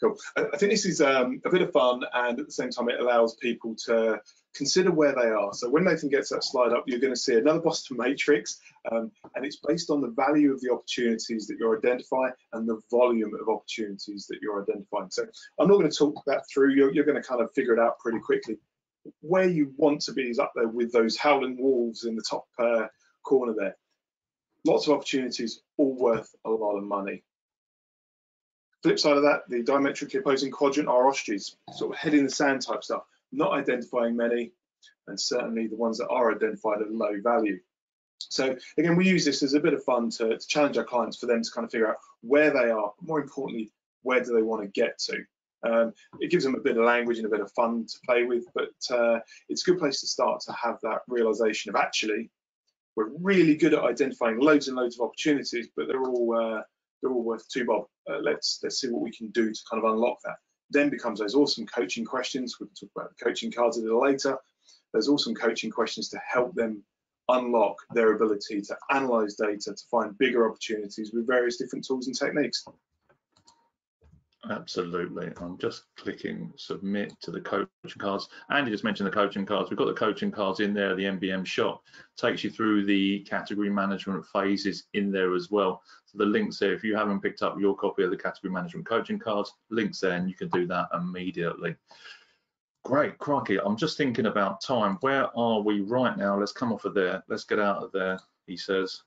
Cool. 0.00 0.16
I 0.36 0.56
think 0.56 0.72
this 0.72 0.86
is 0.86 1.00
um, 1.00 1.40
a 1.44 1.50
bit 1.50 1.62
of 1.62 1.72
fun 1.72 2.02
and 2.12 2.38
at 2.38 2.46
the 2.46 2.52
same 2.52 2.70
time 2.70 2.88
it 2.88 3.00
allows 3.00 3.36
people 3.36 3.76
to 3.86 4.20
consider 4.54 4.90
where 4.90 5.14
they 5.14 5.28
are. 5.28 5.52
So 5.52 5.68
when 5.70 5.84
Nathan 5.84 6.08
gets 6.08 6.30
that 6.30 6.44
slide 6.44 6.72
up, 6.72 6.84
you're 6.86 7.00
going 7.00 7.12
to 7.12 7.18
see 7.18 7.36
another 7.36 7.60
Boston 7.60 7.96
matrix 7.96 8.60
um, 8.90 9.10
and 9.34 9.44
it's 9.44 9.60
based 9.66 9.90
on 9.90 10.00
the 10.00 10.08
value 10.08 10.52
of 10.52 10.60
the 10.60 10.72
opportunities 10.72 11.46
that 11.46 11.58
you're 11.58 11.78
identifying 11.78 12.32
and 12.52 12.68
the 12.68 12.80
volume 12.90 13.32
of 13.34 13.48
opportunities 13.48 14.26
that 14.28 14.38
you're 14.42 14.62
identifying. 14.62 15.10
So 15.10 15.26
I'm 15.58 15.68
not 15.68 15.78
going 15.78 15.90
to 15.90 15.96
talk 15.96 16.22
that 16.26 16.44
through. 16.52 16.74
You're, 16.74 16.92
you're 16.92 17.04
going 17.04 17.20
to 17.20 17.28
kind 17.28 17.40
of 17.40 17.52
figure 17.54 17.72
it 17.72 17.80
out 17.80 17.98
pretty 17.98 18.18
quickly. 18.18 18.58
Where 19.20 19.48
you 19.48 19.72
want 19.76 20.00
to 20.02 20.12
be 20.12 20.30
is 20.30 20.38
up 20.38 20.52
there 20.54 20.68
with 20.68 20.92
those 20.92 21.16
howling 21.16 21.60
wolves 21.60 22.04
in 22.04 22.16
the 22.16 22.24
top 22.28 22.46
uh, 22.58 22.86
corner 23.22 23.54
there. 23.56 23.76
Lots 24.64 24.86
of 24.86 24.94
opportunities, 24.94 25.60
all 25.76 25.94
worth 25.94 26.34
a 26.44 26.50
lot 26.50 26.76
of 26.76 26.84
money. 26.84 27.22
Flip 28.82 28.98
side 28.98 29.16
of 29.16 29.22
that, 29.22 29.42
the 29.48 29.62
diametrically 29.62 30.20
opposing 30.20 30.50
quadrant 30.50 30.88
are 30.88 31.08
ostriches, 31.08 31.56
sort 31.72 31.92
of 31.92 31.98
head 31.98 32.14
in 32.14 32.24
the 32.24 32.30
sand 32.30 32.62
type 32.62 32.84
stuff, 32.84 33.02
not 33.32 33.52
identifying 33.52 34.16
many, 34.16 34.52
and 35.06 35.18
certainly 35.18 35.66
the 35.66 35.76
ones 35.76 35.98
that 35.98 36.08
are 36.08 36.34
identified 36.34 36.80
at 36.82 36.92
low 36.92 37.20
value. 37.22 37.58
So 38.18 38.56
again, 38.78 38.96
we 38.96 39.08
use 39.08 39.24
this 39.24 39.42
as 39.42 39.54
a 39.54 39.60
bit 39.60 39.74
of 39.74 39.84
fun 39.84 40.10
to, 40.10 40.38
to 40.38 40.46
challenge 40.46 40.78
our 40.78 40.84
clients 40.84 41.18
for 41.18 41.26
them 41.26 41.42
to 41.42 41.50
kind 41.50 41.64
of 41.64 41.70
figure 41.70 41.88
out 41.88 41.96
where 42.22 42.50
they 42.50 42.70
are, 42.70 42.92
more 43.00 43.20
importantly, 43.20 43.70
where 44.02 44.22
do 44.22 44.34
they 44.34 44.42
want 44.42 44.62
to 44.62 44.68
get 44.68 44.98
to. 44.98 45.24
Um, 45.66 45.94
it 46.20 46.30
gives 46.30 46.44
them 46.44 46.54
a 46.54 46.60
bit 46.60 46.76
of 46.76 46.84
language 46.84 47.18
and 47.18 47.26
a 47.26 47.30
bit 47.30 47.40
of 47.40 47.50
fun 47.52 47.86
to 47.86 47.98
play 48.04 48.24
with, 48.24 48.44
but 48.54 48.94
uh, 48.94 49.20
it's 49.48 49.66
a 49.66 49.70
good 49.70 49.78
place 49.78 50.00
to 50.00 50.06
start 50.06 50.42
to 50.42 50.52
have 50.52 50.78
that 50.82 51.00
realization 51.08 51.70
of 51.70 51.76
actually, 51.76 52.30
we're 52.96 53.10
really 53.20 53.56
good 53.56 53.74
at 53.74 53.82
identifying 53.82 54.38
loads 54.38 54.68
and 54.68 54.76
loads 54.76 54.98
of 54.98 55.06
opportunities, 55.06 55.68
but 55.76 55.88
they're 55.88 56.02
all 56.02 56.36
uh, 56.36 56.62
they're 57.02 57.12
all 57.12 57.22
worth 57.22 57.48
two 57.48 57.64
bob. 57.64 57.86
Uh, 58.08 58.18
let's 58.18 58.60
let's 58.62 58.80
see 58.80 58.88
what 58.88 59.02
we 59.02 59.10
can 59.10 59.28
do 59.30 59.52
to 59.52 59.60
kind 59.70 59.82
of 59.82 59.90
unlock 59.90 60.18
that. 60.24 60.36
Then 60.70 60.90
becomes 60.90 61.20
those 61.20 61.34
awesome 61.34 61.66
coaching 61.66 62.04
questions. 62.04 62.56
We 62.58 62.66
can 62.66 62.74
talk 62.74 62.90
about 62.96 63.10
the 63.16 63.24
coaching 63.24 63.52
cards 63.52 63.78
a 63.78 63.82
little 63.82 64.02
later. 64.02 64.38
There's 64.92 65.08
awesome 65.08 65.34
coaching 65.34 65.70
questions 65.70 66.08
to 66.10 66.20
help 66.26 66.54
them 66.54 66.82
unlock 67.28 67.76
their 67.94 68.14
ability 68.14 68.60
to 68.60 68.76
analyze 68.90 69.34
data 69.34 69.74
to 69.74 69.84
find 69.90 70.16
bigger 70.18 70.48
opportunities 70.48 71.12
with 71.12 71.26
various 71.26 71.56
different 71.56 71.84
tools 71.86 72.06
and 72.06 72.16
techniques. 72.16 72.64
Absolutely. 74.50 75.32
I'm 75.40 75.56
just 75.58 75.84
clicking 75.96 76.52
submit 76.56 77.14
to 77.22 77.30
the 77.30 77.40
coaching 77.40 77.68
cards. 77.98 78.28
Andy 78.50 78.70
just 78.70 78.84
mentioned 78.84 79.06
the 79.06 79.12
coaching 79.12 79.46
cards. 79.46 79.70
We've 79.70 79.78
got 79.78 79.86
the 79.86 79.94
coaching 79.94 80.30
cards 80.30 80.60
in 80.60 80.74
there, 80.74 80.94
the 80.94 81.04
MBM 81.04 81.46
shop 81.46 81.82
takes 82.16 82.44
you 82.44 82.50
through 82.50 82.84
the 82.84 83.20
category 83.20 83.70
management 83.70 84.24
phases 84.26 84.84
in 84.92 85.10
there 85.10 85.34
as 85.34 85.50
well. 85.50 85.82
So 86.04 86.18
the 86.18 86.26
links 86.26 86.58
there, 86.58 86.74
if 86.74 86.84
you 86.84 86.94
haven't 86.94 87.20
picked 87.20 87.42
up 87.42 87.58
your 87.58 87.74
copy 87.74 88.02
of 88.02 88.10
the 88.10 88.16
category 88.16 88.52
management 88.52 88.86
coaching 88.86 89.18
cards, 89.18 89.52
links 89.70 90.00
there 90.00 90.12
and 90.12 90.28
you 90.28 90.34
can 90.34 90.48
do 90.50 90.66
that 90.66 90.88
immediately. 90.92 91.74
Great, 92.84 93.16
crikey. 93.16 93.58
I'm 93.58 93.78
just 93.78 93.96
thinking 93.96 94.26
about 94.26 94.60
time. 94.60 94.98
Where 95.00 95.34
are 95.38 95.62
we 95.62 95.80
right 95.80 96.18
now? 96.18 96.38
Let's 96.38 96.52
come 96.52 96.70
off 96.70 96.84
of 96.84 96.92
there. 96.92 97.24
Let's 97.28 97.44
get 97.44 97.58
out 97.58 97.82
of 97.82 97.92
there, 97.92 98.20
he 98.46 98.58
says. 98.58 99.02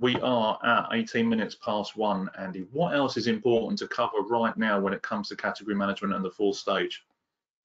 We 0.00 0.14
are 0.16 0.58
at 0.64 0.88
18 0.92 1.28
minutes 1.28 1.56
past 1.56 1.96
one, 1.96 2.30
Andy. 2.38 2.66
What 2.72 2.94
else 2.94 3.16
is 3.16 3.26
important 3.26 3.78
to 3.80 3.88
cover 3.88 4.20
right 4.28 4.56
now 4.56 4.78
when 4.80 4.92
it 4.92 5.02
comes 5.02 5.28
to 5.28 5.36
category 5.36 5.74
management 5.74 6.14
and 6.14 6.24
the 6.24 6.30
fourth 6.30 6.56
stage? 6.56 7.02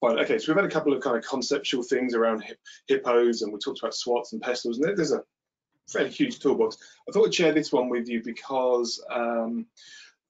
Fine. 0.00 0.18
Okay, 0.18 0.38
so 0.38 0.52
we've 0.52 0.60
had 0.60 0.68
a 0.68 0.72
couple 0.72 0.92
of 0.92 1.00
kind 1.00 1.16
of 1.16 1.24
conceptual 1.24 1.82
things 1.82 2.14
around 2.14 2.44
hippos, 2.88 3.42
and 3.42 3.52
we 3.52 3.58
talked 3.58 3.78
about 3.78 3.94
SWOTs 3.94 4.32
and 4.32 4.42
pestles, 4.42 4.78
and 4.78 4.98
there's 4.98 5.12
a 5.12 5.22
fairly 5.88 6.10
huge 6.10 6.40
toolbox. 6.40 6.76
I 7.08 7.12
thought 7.12 7.26
I'd 7.26 7.34
share 7.34 7.52
this 7.52 7.72
one 7.72 7.88
with 7.88 8.08
you 8.08 8.22
because 8.22 9.02
um, 9.10 9.66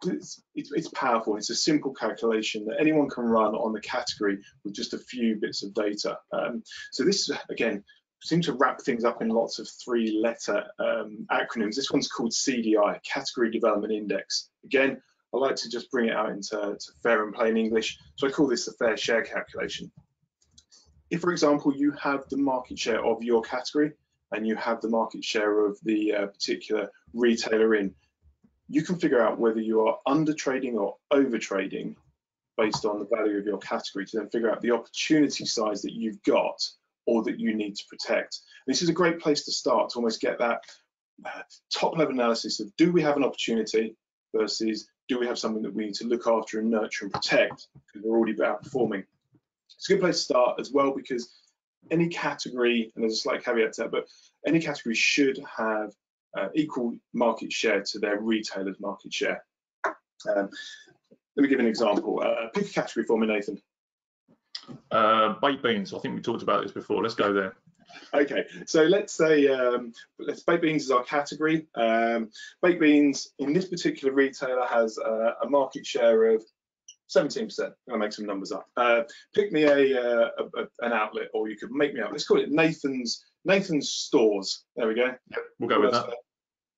it's, 0.05 0.43
it's, 0.55 0.73
it's, 0.73 0.89
powerful. 0.89 1.37
It's 1.37 1.51
a 1.51 1.55
simple 1.55 1.95
calculation 1.95 2.67
that 2.67 2.81
anyone 2.81 3.09
can 3.09 3.25
run 3.25 3.55
on 3.55 3.73
the 3.73 3.81
category 3.81 4.39
with 4.65 4.75
just 4.75 4.93
a 4.93 4.99
few 4.99 5.37
bits 5.37 5.63
of 5.63 5.73
data. 5.73 6.19
Um, 6.33 6.63
so 6.91 7.05
this, 7.05 7.31
again, 7.49 7.83
seem 8.25 8.41
to 8.41 8.55
wrap 8.55 8.81
things 8.81 9.05
up 9.05 9.21
in 9.21 9.29
lots 9.29 9.59
of 9.59 9.69
three 9.69 10.19
letter 10.19 10.65
um, 10.79 11.27
acronyms. 11.31 11.77
This 11.77 11.91
one's 11.91 12.09
called 12.09 12.33
CDI, 12.33 13.03
Category 13.03 13.51
Development 13.51 13.93
Index. 13.93 14.49
Again, 14.65 15.01
I 15.35 15.37
like 15.37 15.57
to 15.57 15.69
just 15.69 15.91
bring 15.91 16.09
it 16.09 16.17
out 16.17 16.31
into 16.31 16.79
fair 17.03 17.23
and 17.23 17.35
plain 17.35 17.59
English. 17.59 17.99
So 18.17 18.27
I 18.27 18.31
call 18.31 18.47
this 18.47 18.65
the 18.65 18.73
fair 18.73 18.97
share 18.97 19.23
calculation. 19.23 19.93
If, 21.11 21.21
for 21.21 21.33
example, 21.33 21.77
you 21.77 21.93
have 21.93 22.27
the 22.31 22.39
market 22.39 22.79
share 22.79 23.05
of 23.05 23.23
your 23.23 23.43
category 23.43 23.93
and 24.33 24.47
you 24.47 24.57
have 24.57 24.81
the 24.81 24.89
market 24.89 25.23
share 25.23 25.67
of 25.67 25.79
the 25.83 26.15
uh, 26.15 26.27
particular 26.27 26.91
retailer 27.13 27.75
in, 27.75 27.95
you 28.71 28.83
can 28.83 28.99
figure 28.99 29.21
out 29.21 29.39
whether 29.39 29.61
you 29.61 29.87
are 29.87 29.99
under 30.07 30.33
trading 30.33 30.79
or 30.79 30.97
over 31.11 31.37
trading 31.37 31.95
based 32.57 32.87
on 32.87 33.01
the 33.01 33.07
value 33.15 33.37
of 33.37 33.45
your 33.45 33.59
category 33.59 34.07
to 34.07 34.17
then 34.17 34.31
figure 34.31 34.51
out 34.51 34.63
the 34.63 34.71
opportunity 34.71 35.45
size 35.45 35.83
that 35.83 35.93
you've 35.93 36.23
got 36.23 36.59
or 37.07 37.23
that 37.25 37.39
you 37.39 37.55
need 37.55 37.77
to 37.77 37.85
protect. 37.89 38.41
This 38.67 38.83
is 38.83 38.89
a 38.89 38.93
great 38.93 39.21
place 39.21 39.45
to 39.45 39.53
start 39.53 39.91
to 39.91 39.97
almost 39.97 40.21
get 40.21 40.39
that 40.39 40.61
uh, 41.25 41.43
top 41.73 41.97
level 41.97 42.15
analysis 42.15 42.61
of 42.61 42.75
do 42.77 42.93
we 42.93 43.03
have 43.03 43.17
an 43.17 43.25
opportunity 43.25 43.95
versus 44.35 44.89
do 45.09 45.19
we 45.19 45.27
have 45.27 45.39
something 45.39 45.63
that 45.63 45.75
we 45.75 45.87
need 45.87 45.95
to 45.95 46.07
look 46.07 46.27
after 46.27 46.59
and 46.59 46.71
nurture 46.71 47.05
and 47.05 47.13
protect 47.13 47.69
because 47.75 48.03
we're 48.05 48.17
already 48.17 48.35
outperforming. 48.35 49.05
It's 49.77 49.89
a 49.89 49.93
good 49.93 50.01
place 50.01 50.19
to 50.19 50.23
start 50.23 50.61
as 50.61 50.73
well 50.73 50.93
because 50.95 51.35
any 51.91 52.09
category, 52.09 52.91
and 52.95 53.03
there's 53.03 53.15
a 53.15 53.17
slight 53.17 53.45
caveat 53.45 53.75
to 53.75 53.83
that, 53.83 53.91
but 53.91 54.07
any 54.47 54.61
category 54.61 54.95
should 54.95 55.39
have 55.57 55.93
uh, 56.37 56.49
equal 56.55 56.97
market 57.13 57.53
share 57.53 57.83
to 57.83 57.99
their 57.99 58.21
retailer's 58.21 58.81
market 58.81 59.13
share. 59.13 59.45
Um, 59.85 60.49
let 61.37 61.43
me 61.43 61.49
give 61.49 61.61
an 61.61 61.67
example. 61.67 62.23
Uh, 62.25 62.49
pick 62.55 62.67
a 62.67 62.73
category 62.73 63.05
for 63.05 63.19
me, 63.19 63.27
Nathan. 63.27 63.61
Uh, 64.91 65.35
baked 65.41 65.63
beans. 65.63 65.93
I 65.93 65.99
think 65.99 66.15
we 66.15 66.21
talked 66.21 66.43
about 66.43 66.63
this 66.63 66.73
before. 66.73 67.03
Let's 67.03 67.15
go 67.15 67.33
there. 67.33 67.55
Okay, 68.13 68.45
so 68.67 68.83
let's 68.85 69.13
say 69.13 69.47
um, 69.49 69.93
let's 70.19 70.43
baked 70.43 70.63
beans 70.63 70.85
is 70.85 70.91
our 70.91 71.05
category. 71.05 71.67
Um, 71.75 72.31
baked 72.63 72.81
beans 72.81 73.31
in 73.39 73.53
this 73.53 73.67
particular 73.67 74.13
retailer 74.13 74.67
has 74.67 74.99
uh, 74.99 75.33
a 75.43 75.49
market 75.49 75.87
share 75.87 76.35
of 76.35 76.43
17%. 77.15 77.61
I'm 77.61 77.75
gonna 77.89 77.99
make 77.99 78.13
some 78.13 78.27
numbers 78.27 78.53
up. 78.53 78.67
Uh, 78.77 79.03
pick 79.35 79.53
me 79.53 79.65
a, 79.65 80.01
uh, 80.01 80.31
a, 80.39 80.63
a, 80.63 80.87
an 80.87 80.93
outlet, 80.93 81.29
or 81.35 81.49
you 81.49 81.57
could 81.57 81.71
make 81.71 81.95
me 81.95 82.01
up. 82.01 82.11
Let's 82.11 82.27
call 82.27 82.41
it 82.41 82.51
Nathan's 82.51 83.25
Nathan's 83.45 83.91
Stores. 83.91 84.65
There 84.77 84.89
we 84.89 84.95
go. 84.95 85.07
Yep, 85.31 85.45
we'll 85.59 85.69
go 85.69 85.81
with 85.81 85.93
that. 85.93 86.07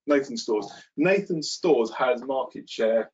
Nathan's 0.06 0.42
Stores. 0.42 0.70
Nathan's 0.96 1.50
Stores 1.50 1.90
has 1.92 2.22
market 2.22 2.68
share 2.68 3.10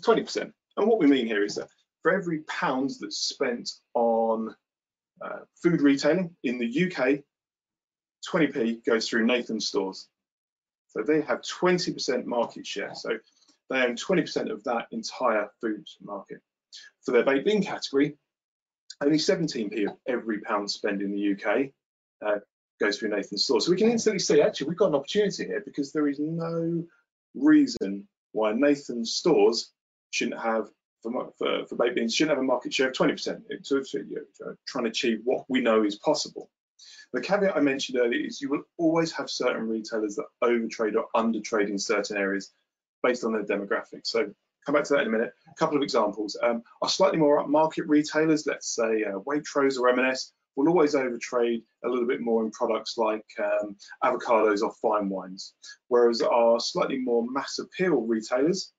20%. 0.00 0.52
And 0.76 0.86
what 0.86 0.98
we 0.98 1.06
mean 1.06 1.26
here 1.26 1.44
is 1.44 1.56
that 1.56 1.68
for 2.02 2.12
every 2.12 2.40
pound 2.40 2.90
that's 3.00 3.18
spent 3.18 3.70
on 3.94 4.54
uh, 5.24 5.40
food 5.62 5.80
retailing 5.80 6.34
in 6.42 6.58
the 6.58 6.84
UK, 6.84 7.20
20p 8.28 8.84
goes 8.84 9.08
through 9.08 9.26
Nathan's 9.26 9.66
stores. 9.66 10.08
So 10.88 11.02
they 11.02 11.22
have 11.22 11.40
20% 11.42 12.24
market 12.24 12.66
share. 12.66 12.94
So 12.94 13.18
they 13.70 13.82
own 13.82 13.96
20% 13.96 14.50
of 14.50 14.62
that 14.64 14.88
entire 14.90 15.48
food 15.60 15.86
market. 16.02 16.40
For 17.04 17.12
their 17.12 17.24
baked 17.24 17.46
bean 17.46 17.62
category, 17.62 18.16
only 19.02 19.18
17p 19.18 19.88
of 19.88 19.96
every 20.06 20.40
pound 20.40 20.70
spent 20.70 21.02
in 21.02 21.12
the 21.12 21.32
UK 21.32 21.70
uh, 22.24 22.40
goes 22.80 22.98
through 22.98 23.10
Nathan's 23.10 23.44
store. 23.44 23.60
So 23.60 23.70
we 23.70 23.76
can 23.76 23.90
instantly 23.90 24.18
see, 24.18 24.42
actually, 24.42 24.68
we've 24.68 24.76
got 24.76 24.88
an 24.88 24.94
opportunity 24.94 25.46
here 25.46 25.62
because 25.64 25.92
there 25.92 26.08
is 26.08 26.18
no 26.18 26.84
reason 27.34 28.06
why 28.32 28.52
Nathan's 28.52 29.14
stores 29.14 29.72
shouldn't 30.10 30.40
have 30.40 30.68
for, 31.02 31.32
for, 31.38 31.66
for 31.66 31.90
beans 31.92 32.14
shouldn't 32.14 32.36
have 32.36 32.42
a 32.42 32.46
market 32.46 32.72
share 32.72 32.88
of 32.88 32.94
20%. 32.94 33.42
It's 33.48 33.70
you 33.70 34.04
know, 34.40 34.54
trying 34.66 34.84
to 34.84 34.90
achieve 34.90 35.20
what 35.24 35.44
we 35.48 35.60
know 35.60 35.84
is 35.84 35.96
possible. 35.96 36.50
The 37.12 37.20
caveat 37.20 37.56
I 37.56 37.60
mentioned 37.60 37.98
earlier 37.98 38.24
is 38.24 38.40
you 38.40 38.48
will 38.48 38.62
always 38.78 39.12
have 39.12 39.28
certain 39.28 39.68
retailers 39.68 40.16
that 40.16 40.26
overtrade 40.42 40.96
or 40.96 41.06
undertrade 41.14 41.68
in 41.68 41.78
certain 41.78 42.16
areas 42.16 42.52
based 43.02 43.24
on 43.24 43.32
their 43.32 43.44
demographics. 43.44 44.06
So 44.06 44.30
come 44.64 44.74
back 44.74 44.84
to 44.84 44.94
that 44.94 45.02
in 45.02 45.08
a 45.08 45.10
minute. 45.10 45.32
A 45.50 45.54
couple 45.58 45.76
of 45.76 45.82
examples. 45.82 46.38
Um, 46.42 46.62
our 46.80 46.88
slightly 46.88 47.18
more 47.18 47.44
upmarket 47.44 47.84
retailers, 47.86 48.46
let's 48.46 48.74
say 48.74 49.04
uh, 49.04 49.18
Waitrose 49.26 49.78
or 49.78 49.88
M&S, 49.90 50.32
will 50.56 50.68
always 50.68 50.94
overtrade 50.94 51.62
a 51.84 51.88
little 51.88 52.06
bit 52.06 52.20
more 52.20 52.44
in 52.44 52.50
products 52.50 52.96
like 52.96 53.24
um, 53.38 53.76
avocados 54.04 54.62
or 54.62 54.72
fine 54.82 55.08
wines, 55.08 55.54
whereas 55.88 56.20
our 56.20 56.60
slightly 56.60 56.98
more 56.98 57.24
mass 57.30 57.58
appeal 57.58 58.02
retailers 58.02 58.72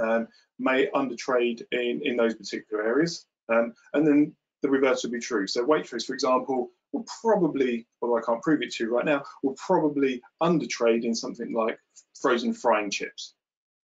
um, 0.00 0.26
may 0.58 0.88
undertrade 0.94 1.62
in, 1.72 2.00
in 2.04 2.16
those 2.16 2.34
particular 2.34 2.84
areas. 2.84 3.26
Um, 3.48 3.74
and 3.92 4.06
then 4.06 4.34
the 4.62 4.70
reverse 4.70 5.02
would 5.02 5.12
be 5.12 5.20
true. 5.20 5.46
So 5.46 5.64
Waitrose, 5.66 6.06
for 6.06 6.14
example, 6.14 6.70
will 6.92 7.04
probably, 7.20 7.86
although 8.00 8.18
I 8.18 8.22
can't 8.22 8.42
prove 8.42 8.62
it 8.62 8.72
to 8.74 8.84
you 8.84 8.94
right 8.94 9.04
now, 9.04 9.22
will 9.42 9.56
probably 9.56 10.22
undertrade 10.42 11.04
in 11.04 11.14
something 11.14 11.52
like 11.52 11.78
frozen 12.20 12.54
frying 12.54 12.90
chips, 12.90 13.34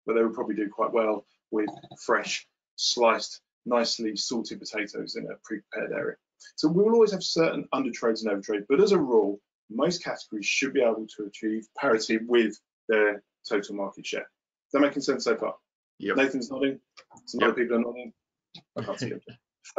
but 0.04 0.14
they 0.14 0.22
would 0.22 0.34
probably 0.34 0.56
do 0.56 0.68
quite 0.68 0.92
well 0.92 1.24
with 1.50 1.70
fresh, 2.04 2.46
sliced, 2.76 3.40
nicely 3.64 4.16
salted 4.16 4.58
potatoes 4.58 5.16
in 5.16 5.24
a 5.26 5.36
pre-prepared 5.44 5.92
area. 5.92 6.16
So 6.56 6.68
we 6.68 6.82
will 6.82 6.94
always 6.94 7.12
have 7.12 7.22
certain 7.22 7.66
undertrades 7.72 8.24
and 8.24 8.30
overtrades, 8.30 8.66
but 8.68 8.80
as 8.80 8.92
a 8.92 8.98
rule, 8.98 9.40
most 9.70 10.02
categories 10.02 10.46
should 10.46 10.72
be 10.72 10.82
able 10.82 11.06
to 11.16 11.24
achieve 11.24 11.66
parity 11.76 12.18
with 12.26 12.58
their 12.88 13.22
total 13.48 13.74
market 13.74 14.06
share. 14.06 14.22
Is 14.22 14.72
that 14.72 14.80
making 14.80 15.02
sense 15.02 15.24
so 15.24 15.36
far? 15.36 15.54
Yep. 15.98 16.16
Nathan's 16.16 16.50
nodding. 16.50 16.80
Some 17.26 17.40
Yep. 17.40 17.48
other 17.50 17.56
people 17.60 17.76
are 17.76 17.80
nodding. 17.80 18.12
I 18.76 18.82
can't 18.82 18.98
see. 18.98 19.12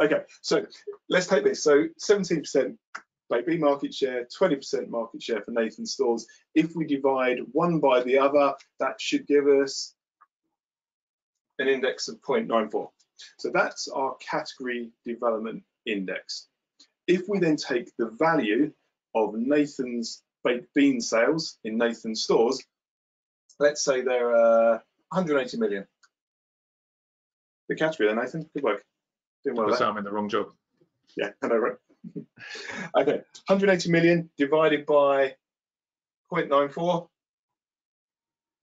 Okay, 0.00 0.20
so 0.40 0.64
let's 1.08 1.26
take 1.26 1.42
this. 1.42 1.64
So 1.64 1.88
17% 2.00 2.76
Bay 3.28 3.42
B 3.44 3.58
market 3.58 3.92
share, 3.92 4.24
20% 4.40 4.88
market 4.88 5.20
share 5.20 5.40
for 5.42 5.50
Nathan 5.50 5.84
stores. 5.84 6.26
If 6.54 6.76
we 6.76 6.86
divide 6.86 7.38
one 7.50 7.80
by 7.80 8.02
the 8.04 8.16
other, 8.18 8.54
that 8.78 9.00
should 9.00 9.26
give 9.26 9.48
us 9.48 9.94
an 11.58 11.66
index 11.66 12.06
of 12.06 12.20
0.94. 12.22 12.88
So 13.38 13.50
that's 13.52 13.88
our 13.88 14.14
category 14.18 14.92
development 15.04 15.64
index. 15.86 16.46
If 17.08 17.28
we 17.28 17.40
then 17.40 17.56
take 17.56 17.90
the 17.98 18.10
value 18.10 18.72
of 19.16 19.34
Nathan's 19.34 20.22
baked 20.44 20.72
bean 20.74 21.00
sales 21.00 21.58
in 21.64 21.76
Nathan's 21.78 22.22
stores, 22.22 22.62
let's 23.58 23.84
say 23.84 24.02
they're 24.02 24.34
uh, 24.36 24.78
180 25.10 25.56
million. 25.58 25.86
The 27.70 27.76
category 27.76 28.08
there, 28.08 28.20
Nathan. 28.20 28.50
Good 28.52 28.64
work. 28.64 28.84
Doing 29.44 29.56
well 29.56 29.66
Because. 29.68 29.80
I'm 29.80 29.96
in 29.96 30.02
the 30.02 30.10
wrong 30.10 30.28
job. 30.28 30.48
Yeah, 31.16 31.30
I 31.42 31.46
know, 31.46 31.56
right? 31.56 31.76
okay, 32.96 33.22
180 33.46 33.90
million 33.90 34.28
divided 34.36 34.84
by 34.86 35.36
0.94 36.32 37.06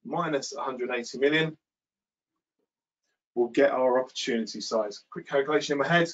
minus 0.04 0.54
180 0.56 1.20
million 1.20 1.58
We'll 3.34 3.50
get 3.50 3.70
our 3.70 4.00
opportunity 4.00 4.60
size. 4.60 5.04
Quick 5.12 5.28
calculation 5.28 5.74
in 5.74 5.78
my 5.78 5.88
head. 5.88 6.10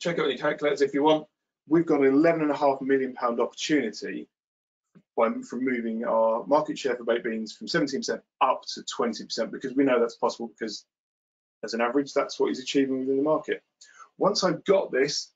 Check 0.00 0.18
out 0.18 0.28
your 0.28 0.38
calculators 0.38 0.80
if 0.80 0.94
you 0.94 1.02
want. 1.02 1.26
We've 1.68 1.84
got 1.84 2.00
an 2.00 2.14
11.5 2.14 2.80
million 2.80 3.12
pound 3.12 3.38
opportunity 3.38 4.28
by 5.18 5.30
from 5.42 5.64
moving 5.64 6.04
our 6.04 6.46
market 6.46 6.78
share 6.78 6.96
for 6.96 7.04
baked 7.04 7.24
beans 7.24 7.52
from 7.52 7.66
17% 7.66 8.20
up 8.40 8.62
to 8.74 8.82
20% 8.82 9.50
because 9.50 9.74
we 9.74 9.84
know 9.84 10.00
that's 10.00 10.16
possible 10.16 10.48
because 10.48 10.86
as 11.64 11.74
an 11.74 11.80
average, 11.80 12.14
that's 12.14 12.38
what 12.38 12.48
he's 12.48 12.60
achieving 12.60 13.00
within 13.00 13.16
the 13.16 13.22
market. 13.22 13.62
Once 14.16 14.44
I've 14.44 14.64
got 14.64 14.92
this, 14.92 15.32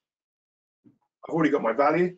I've 0.86 1.34
already 1.34 1.50
got 1.50 1.62
my 1.62 1.72
value. 1.72 2.16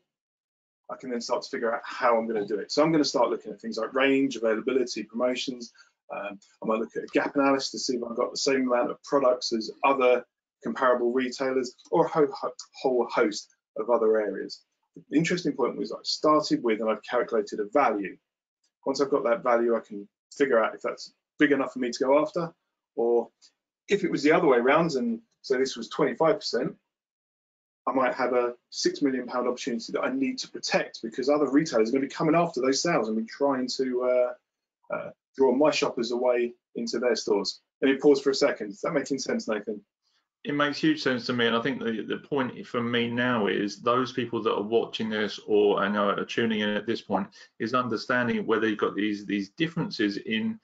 I 0.90 0.96
can 0.96 1.10
then 1.10 1.20
start 1.20 1.42
to 1.42 1.48
figure 1.48 1.74
out 1.74 1.80
how 1.84 2.18
I'm 2.18 2.28
going 2.28 2.40
to 2.40 2.46
do 2.46 2.60
it. 2.60 2.70
So 2.70 2.82
I'm 2.82 2.92
going 2.92 3.02
to 3.02 3.08
start 3.08 3.30
looking 3.30 3.52
at 3.52 3.60
things 3.60 3.78
like 3.78 3.94
range, 3.94 4.36
availability, 4.36 5.02
promotions. 5.02 5.72
Um, 6.14 6.38
I 6.62 6.66
might 6.66 6.80
look 6.80 6.94
at 6.96 7.04
a 7.04 7.08
gap 7.14 7.34
analysis 7.36 7.70
to 7.70 7.78
see 7.78 7.96
if 7.96 8.02
I've 8.04 8.16
got 8.16 8.30
the 8.30 8.36
same 8.36 8.70
amount 8.70 8.90
of 8.90 9.02
products 9.02 9.52
as 9.52 9.70
other 9.82 10.24
comparable 10.62 11.12
retailers 11.12 11.74
or 11.90 12.06
a 12.06 12.08
whole, 12.08 12.28
whole 12.82 13.06
host 13.10 13.54
of 13.78 13.88
other 13.88 14.20
areas. 14.20 14.62
The 14.96 15.16
interesting 15.16 15.52
point 15.52 15.76
was 15.76 15.92
I 15.92 15.96
started 16.02 16.62
with 16.62 16.80
and 16.80 16.90
I've 16.90 17.02
calculated 17.02 17.60
a 17.60 17.64
value. 17.72 18.16
Once 18.86 19.00
I've 19.00 19.10
got 19.10 19.24
that 19.24 19.42
value, 19.42 19.76
I 19.76 19.80
can 19.80 20.08
figure 20.32 20.62
out 20.62 20.74
if 20.74 20.82
that's 20.82 21.12
big 21.38 21.52
enough 21.52 21.72
for 21.72 21.78
me 21.78 21.90
to 21.90 22.04
go 22.04 22.20
after 22.20 22.52
or 22.96 23.28
if 23.88 24.04
it 24.04 24.10
was 24.10 24.22
the 24.22 24.32
other 24.32 24.46
way 24.46 24.58
around 24.58 24.92
and 24.92 25.20
so 25.42 25.58
this 25.58 25.76
was 25.76 25.90
25%, 25.90 26.74
I 27.86 27.92
might 27.92 28.14
have 28.14 28.32
a 28.32 28.54
six 28.70 29.02
million 29.02 29.26
pound 29.26 29.46
opportunity 29.46 29.92
that 29.92 30.02
I 30.02 30.10
need 30.10 30.38
to 30.38 30.48
protect 30.48 31.02
because 31.02 31.28
other 31.28 31.50
retailers 31.50 31.90
are 31.90 31.92
going 31.92 32.02
to 32.02 32.08
be 32.08 32.14
coming 32.14 32.34
after 32.34 32.60
those 32.60 32.82
sales 32.82 33.08
and 33.08 33.16
be 33.16 33.24
trying 33.24 33.68
to 33.76 34.04
uh, 34.04 34.94
uh, 34.94 35.10
draw 35.36 35.54
my 35.54 35.70
shoppers 35.70 36.10
away 36.10 36.54
into 36.76 36.98
their 36.98 37.14
stores. 37.14 37.60
Let 37.82 37.90
me 37.90 37.98
pause 37.98 38.22
for 38.22 38.30
a 38.30 38.34
second. 38.34 38.70
Is 38.70 38.80
that 38.80 38.92
making 38.92 39.18
sense, 39.18 39.48
Nathan? 39.48 39.82
It 40.44 40.54
makes 40.54 40.78
huge 40.78 41.02
sense 41.02 41.24
to 41.26 41.32
me, 41.32 41.46
and 41.46 41.56
I 41.56 41.62
think 41.62 41.82
the, 41.82 42.02
the 42.02 42.18
point 42.18 42.66
for 42.66 42.82
me 42.82 43.08
now 43.08 43.46
is 43.46 43.80
those 43.80 44.12
people 44.12 44.42
that 44.42 44.54
are 44.54 44.62
watching 44.62 45.08
this 45.08 45.40
or 45.46 45.82
and 45.84 45.96
are 45.96 46.22
tuning 46.26 46.60
in 46.60 46.68
at 46.68 46.86
this 46.86 47.00
point 47.00 47.28
is 47.58 47.72
understanding 47.72 48.44
whether 48.46 48.68
you've 48.68 48.78
got 48.78 48.94
these 48.94 49.24
these 49.24 49.48
differences 49.50 50.18
in 50.18 50.60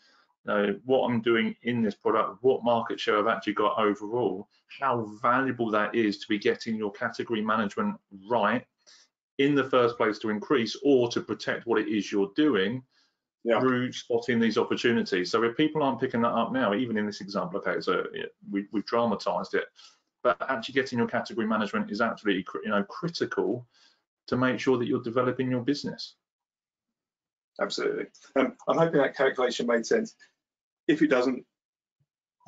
uh, 0.46 0.72
what 0.84 1.06
I'm 1.06 1.22
doing 1.22 1.56
in 1.62 1.82
this 1.82 1.94
product, 1.94 2.42
what 2.42 2.62
market 2.62 3.00
share 3.00 3.18
I've 3.18 3.26
actually 3.26 3.54
got 3.54 3.78
overall, 3.78 4.48
how 4.80 5.08
valuable 5.22 5.70
that 5.70 5.94
is 5.94 6.18
to 6.18 6.28
be 6.28 6.38
getting 6.38 6.76
your 6.76 6.92
category 6.92 7.40
management 7.40 7.96
right 8.28 8.66
in 9.38 9.54
the 9.54 9.64
first 9.64 9.96
place 9.96 10.18
to 10.18 10.28
increase 10.28 10.76
or 10.84 11.08
to 11.08 11.22
protect 11.22 11.66
what 11.66 11.80
it 11.80 11.88
is 11.88 12.12
you're 12.12 12.32
doing 12.36 12.82
Yeah. 13.42 13.58
through 13.58 13.90
spotting 13.92 14.38
these 14.38 14.58
opportunities. 14.58 15.30
So 15.30 15.42
if 15.44 15.56
people 15.56 15.82
aren't 15.82 15.98
picking 15.98 16.20
that 16.22 16.32
up 16.32 16.52
now, 16.52 16.74
even 16.74 16.98
in 16.98 17.06
this 17.06 17.22
example, 17.22 17.58
okay, 17.60 17.80
so 17.80 18.04
we, 18.50 18.66
we've 18.70 18.84
dramatized 18.84 19.54
it, 19.54 19.64
but 20.22 20.36
actually 20.50 20.74
getting 20.74 20.98
your 20.98 21.08
category 21.08 21.46
management 21.46 21.90
is 21.90 22.02
absolutely 22.02 22.44
you 22.62 22.70
know 22.70 22.82
critical 22.84 23.66
to 24.26 24.36
make 24.36 24.60
sure 24.60 24.76
that 24.76 24.86
you're 24.86 25.02
developing 25.02 25.50
your 25.50 25.62
business. 25.62 26.16
Absolutely. 27.60 28.06
Um, 28.36 28.56
I'm 28.68 28.78
hoping 28.78 29.00
that 29.00 29.16
calculation 29.16 29.66
made 29.66 29.84
sense. 29.84 30.14
If 30.88 31.02
it 31.02 31.08
doesn't, 31.08 31.44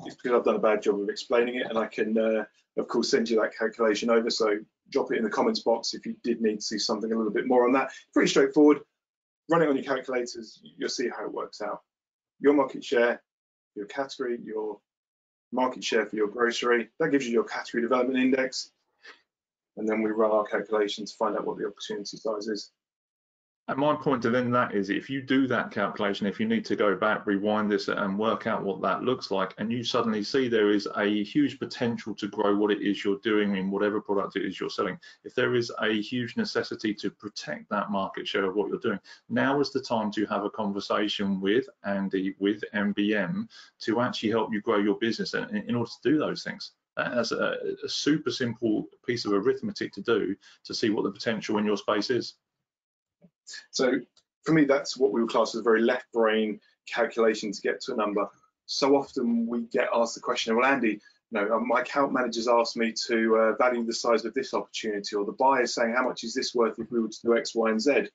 it's 0.04 0.16
because 0.16 0.38
I've 0.38 0.44
done 0.44 0.56
a 0.56 0.60
bad 0.60 0.82
job 0.82 1.00
of 1.00 1.08
explaining 1.08 1.56
it, 1.56 1.66
and 1.68 1.78
I 1.78 1.86
can, 1.86 2.16
uh, 2.18 2.44
of 2.78 2.88
course, 2.88 3.10
send 3.10 3.28
you 3.28 3.40
that 3.40 3.56
calculation 3.56 4.10
over. 4.10 4.30
So 4.30 4.58
drop 4.90 5.12
it 5.12 5.18
in 5.18 5.24
the 5.24 5.30
comments 5.30 5.60
box 5.60 5.94
if 5.94 6.06
you 6.06 6.16
did 6.22 6.40
need 6.40 6.56
to 6.56 6.62
see 6.62 6.78
something 6.78 7.12
a 7.12 7.16
little 7.16 7.32
bit 7.32 7.46
more 7.46 7.66
on 7.66 7.72
that. 7.72 7.90
Pretty 8.12 8.30
straightforward. 8.30 8.80
Run 9.50 9.62
it 9.62 9.68
on 9.68 9.76
your 9.76 9.84
calculators. 9.84 10.60
You'll 10.62 10.88
see 10.88 11.08
how 11.08 11.24
it 11.24 11.32
works 11.32 11.60
out. 11.60 11.80
Your 12.40 12.54
market 12.54 12.84
share, 12.84 13.22
your 13.74 13.86
category, 13.86 14.38
your 14.42 14.78
market 15.52 15.84
share 15.84 16.06
for 16.06 16.16
your 16.16 16.28
grocery. 16.28 16.88
That 16.98 17.10
gives 17.10 17.26
you 17.26 17.32
your 17.32 17.44
category 17.44 17.82
development 17.82 18.18
index. 18.18 18.70
And 19.76 19.88
then 19.88 20.02
we 20.02 20.10
run 20.10 20.30
our 20.30 20.44
calculation 20.44 21.06
to 21.06 21.14
find 21.14 21.36
out 21.36 21.46
what 21.46 21.58
the 21.58 21.66
opportunity 21.66 22.16
size 22.16 22.48
is. 22.48 22.70
And 23.68 23.78
my 23.78 23.94
point 23.94 24.22
to 24.22 24.30
then 24.30 24.50
that 24.50 24.74
is 24.74 24.90
if 24.90 25.08
you 25.08 25.22
do 25.22 25.46
that 25.46 25.70
calculation, 25.70 26.26
if 26.26 26.40
you 26.40 26.46
need 26.46 26.64
to 26.64 26.74
go 26.74 26.96
back, 26.96 27.24
rewind 27.26 27.70
this 27.70 27.86
and 27.86 28.18
work 28.18 28.48
out 28.48 28.64
what 28.64 28.82
that 28.82 29.04
looks 29.04 29.30
like, 29.30 29.54
and 29.56 29.70
you 29.70 29.84
suddenly 29.84 30.24
see 30.24 30.48
there 30.48 30.72
is 30.72 30.88
a 30.96 31.22
huge 31.22 31.60
potential 31.60 32.12
to 32.16 32.26
grow 32.26 32.56
what 32.56 32.72
it 32.72 32.82
is 32.82 33.04
you're 33.04 33.20
doing 33.22 33.54
in 33.54 33.70
whatever 33.70 34.00
product 34.00 34.34
it 34.34 34.44
is 34.44 34.58
you're 34.58 34.68
selling, 34.68 34.98
if 35.22 35.36
there 35.36 35.54
is 35.54 35.70
a 35.80 36.02
huge 36.02 36.36
necessity 36.36 36.92
to 36.92 37.08
protect 37.08 37.70
that 37.70 37.92
market 37.92 38.26
share 38.26 38.46
of 38.46 38.56
what 38.56 38.68
you're 38.68 38.80
doing, 38.80 38.98
now 39.28 39.60
is 39.60 39.70
the 39.70 39.80
time 39.80 40.10
to 40.10 40.26
have 40.26 40.44
a 40.44 40.50
conversation 40.50 41.40
with 41.40 41.68
Andy, 41.84 42.34
with 42.40 42.64
MBM, 42.74 43.48
to 43.82 44.00
actually 44.00 44.30
help 44.30 44.52
you 44.52 44.60
grow 44.60 44.78
your 44.78 44.98
business 44.98 45.34
in, 45.34 45.44
in 45.68 45.76
order 45.76 45.90
to 45.90 46.10
do 46.10 46.18
those 46.18 46.42
things. 46.42 46.72
That's 46.96 47.30
a, 47.30 47.56
a 47.84 47.88
super 47.88 48.30
simple 48.30 48.88
piece 49.06 49.24
of 49.24 49.32
arithmetic 49.32 49.92
to 49.92 50.02
do 50.02 50.34
to 50.64 50.74
see 50.74 50.90
what 50.90 51.04
the 51.04 51.12
potential 51.12 51.58
in 51.58 51.64
your 51.64 51.76
space 51.76 52.10
is. 52.10 52.34
So 53.70 54.00
for 54.44 54.52
me, 54.52 54.64
that's 54.64 54.96
what 54.96 55.12
we 55.12 55.20
would 55.20 55.30
class 55.30 55.54
as 55.54 55.60
a 55.60 55.64
very 55.64 55.82
left 55.82 56.06
brain 56.12 56.60
calculation 56.86 57.52
to 57.52 57.60
get 57.60 57.80
to 57.82 57.92
a 57.92 57.96
number. 57.96 58.26
So 58.66 58.96
often 58.96 59.46
we 59.46 59.62
get 59.62 59.88
asked 59.94 60.14
the 60.14 60.20
question, 60.20 60.56
well, 60.56 60.66
Andy, 60.66 61.00
you 61.30 61.40
know, 61.40 61.60
my 61.60 61.80
account 61.80 62.12
managers 62.12 62.48
asked 62.48 62.76
me 62.76 62.92
to 63.08 63.36
uh, 63.36 63.52
value 63.56 63.84
the 63.84 63.94
size 63.94 64.24
of 64.24 64.34
this 64.34 64.52
opportunity, 64.52 65.16
or 65.16 65.24
the 65.24 65.32
buyer 65.32 65.66
saying, 65.66 65.94
how 65.96 66.06
much 66.06 66.24
is 66.24 66.34
this 66.34 66.54
worth 66.54 66.78
if 66.78 66.90
we 66.90 67.00
were 67.00 67.08
to 67.08 67.22
do 67.24 67.36
X, 67.36 67.54
Y, 67.54 67.70
and 67.70 67.80
Z? 67.80 68.08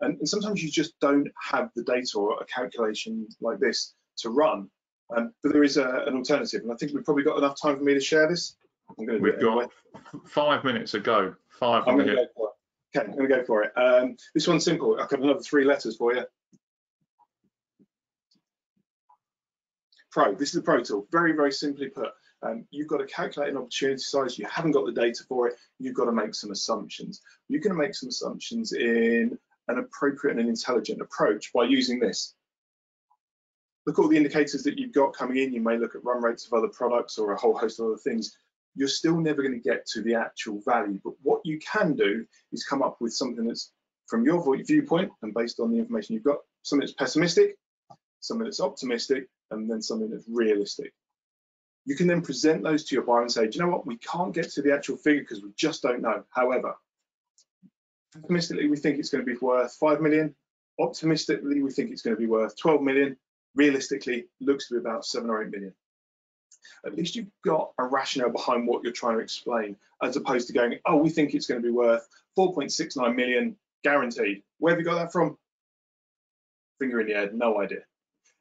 And, 0.00 0.18
and 0.18 0.28
sometimes 0.28 0.62
you 0.62 0.70
just 0.70 0.98
don't 1.00 1.28
have 1.40 1.70
the 1.74 1.82
data 1.82 2.16
or 2.16 2.40
a 2.40 2.44
calculation 2.46 3.26
like 3.40 3.58
this 3.58 3.94
to 4.18 4.30
run. 4.30 4.70
Um, 5.14 5.32
but 5.42 5.52
there 5.52 5.64
is 5.64 5.76
a, 5.76 6.04
an 6.06 6.14
alternative, 6.14 6.62
and 6.62 6.72
I 6.72 6.76
think 6.76 6.94
we've 6.94 7.04
probably 7.04 7.24
got 7.24 7.38
enough 7.38 7.60
time 7.60 7.76
for 7.76 7.82
me 7.82 7.94
to 7.94 8.00
share 8.00 8.28
this. 8.28 8.56
I'm 8.98 9.06
going 9.06 9.18
to 9.18 9.22
We've 9.22 9.34
it 9.34 9.44
anyway. 9.44 9.66
got 10.12 10.28
five 10.28 10.64
minutes 10.64 10.94
ago. 10.94 11.34
Five 11.48 11.82
I'm 11.86 11.96
going 11.96 12.06
to 12.06 12.14
minutes. 12.14 12.32
Okay, 12.94 13.06
I'm 13.06 13.16
going 13.16 13.28
to 13.28 13.36
go 13.36 13.44
for 13.44 13.62
it. 13.62 13.72
Um, 13.76 14.16
this 14.34 14.48
one's 14.48 14.64
simple. 14.64 14.98
I've 15.00 15.08
got 15.08 15.20
another 15.20 15.40
three 15.40 15.64
letters 15.64 15.96
for 15.96 16.14
you. 16.14 16.24
Pro. 20.10 20.34
This 20.34 20.48
is 20.48 20.54
the 20.54 20.62
Pro 20.62 20.82
tool. 20.82 21.06
Very, 21.12 21.32
very 21.32 21.52
simply 21.52 21.88
put. 21.88 22.08
Um, 22.42 22.64
you've 22.70 22.88
got 22.88 22.98
to 22.98 23.06
calculate 23.06 23.50
an 23.50 23.58
opportunity 23.58 23.98
size. 23.98 24.38
You 24.38 24.46
haven't 24.50 24.72
got 24.72 24.86
the 24.86 24.92
data 24.92 25.22
for 25.28 25.46
it. 25.48 25.56
You've 25.78 25.94
got 25.94 26.06
to 26.06 26.12
make 26.12 26.34
some 26.34 26.50
assumptions. 26.50 27.20
You're 27.48 27.60
going 27.60 27.76
to 27.76 27.80
make 27.80 27.94
some 27.94 28.08
assumptions 28.08 28.72
in 28.72 29.38
an 29.68 29.78
appropriate 29.78 30.32
and 30.32 30.40
an 30.40 30.48
intelligent 30.48 31.00
approach 31.00 31.52
by 31.52 31.64
using 31.64 32.00
this. 32.00 32.34
look 33.86 33.98
at 33.98 34.02
all 34.02 34.08
the 34.08 34.16
indicators 34.16 34.64
that 34.64 34.78
you've 34.78 34.92
got 34.94 35.14
coming 35.14 35.36
in. 35.36 35.52
You 35.52 35.60
may 35.60 35.78
look 35.78 35.94
at 35.94 36.04
run 36.04 36.22
rates 36.22 36.46
of 36.46 36.54
other 36.54 36.68
products 36.68 37.18
or 37.18 37.32
a 37.32 37.38
whole 37.38 37.56
host 37.56 37.78
of 37.78 37.86
other 37.86 37.96
things. 37.96 38.36
You're 38.74 38.88
still 38.88 39.18
never 39.20 39.42
going 39.42 39.54
to 39.54 39.68
get 39.68 39.86
to 39.88 40.02
the 40.02 40.14
actual 40.14 40.60
value. 40.64 41.00
But 41.02 41.14
what 41.22 41.40
you 41.44 41.58
can 41.58 41.94
do 41.94 42.24
is 42.52 42.64
come 42.64 42.82
up 42.82 42.98
with 43.00 43.12
something 43.12 43.46
that's 43.46 43.72
from 44.06 44.24
your 44.24 44.42
viewpoint 44.64 45.12
and 45.22 45.32
based 45.34 45.60
on 45.60 45.70
the 45.70 45.78
information 45.78 46.14
you've 46.14 46.24
got, 46.24 46.38
something 46.62 46.84
that's 46.84 46.94
pessimistic, 46.94 47.56
something 48.20 48.44
that's 48.44 48.60
optimistic, 48.60 49.28
and 49.50 49.70
then 49.70 49.80
something 49.82 50.10
that's 50.10 50.28
realistic. 50.28 50.92
You 51.86 51.96
can 51.96 52.06
then 52.06 52.22
present 52.22 52.62
those 52.62 52.84
to 52.84 52.94
your 52.94 53.04
buyer 53.04 53.22
and 53.22 53.32
say, 53.32 53.46
do 53.46 53.58
you 53.58 53.64
know 53.64 53.70
what, 53.70 53.86
we 53.86 53.96
can't 53.98 54.34
get 54.34 54.50
to 54.52 54.62
the 54.62 54.74
actual 54.74 54.96
figure 54.96 55.22
because 55.22 55.42
we 55.42 55.50
just 55.56 55.82
don't 55.82 56.02
know. 56.02 56.24
However, 56.30 56.74
pessimistically, 58.12 58.68
we 58.68 58.76
think 58.76 58.98
it's 58.98 59.10
going 59.10 59.24
to 59.24 59.32
be 59.32 59.38
worth 59.38 59.74
5 59.74 60.00
million. 60.00 60.34
Optimistically, 60.78 61.62
we 61.62 61.70
think 61.70 61.90
it's 61.90 62.02
going 62.02 62.16
to 62.16 62.20
be 62.20 62.26
worth 62.26 62.56
12 62.58 62.82
million. 62.82 63.16
Realistically, 63.54 64.26
looks 64.40 64.68
to 64.68 64.74
be 64.74 64.80
about 64.80 65.04
7 65.04 65.28
or 65.28 65.42
8 65.42 65.50
million. 65.50 65.74
At 66.84 66.96
least 66.96 67.16
you've 67.16 67.30
got 67.44 67.72
a 67.78 67.84
rationale 67.84 68.30
behind 68.30 68.66
what 68.66 68.82
you're 68.82 68.92
trying 68.92 69.16
to 69.16 69.22
explain, 69.22 69.76
as 70.02 70.16
opposed 70.16 70.46
to 70.48 70.52
going, 70.52 70.78
oh, 70.86 70.96
we 70.96 71.10
think 71.10 71.34
it's 71.34 71.46
going 71.46 71.60
to 71.60 71.66
be 71.66 71.72
worth 71.72 72.06
4.69 72.38 73.14
million 73.14 73.56
guaranteed. 73.84 74.42
Where 74.58 74.72
have 74.72 74.78
you 74.78 74.84
got 74.84 74.96
that 74.96 75.12
from? 75.12 75.36
Finger 76.78 77.00
in 77.00 77.08
the 77.08 77.14
air, 77.14 77.30
no 77.32 77.60
idea. 77.60 77.80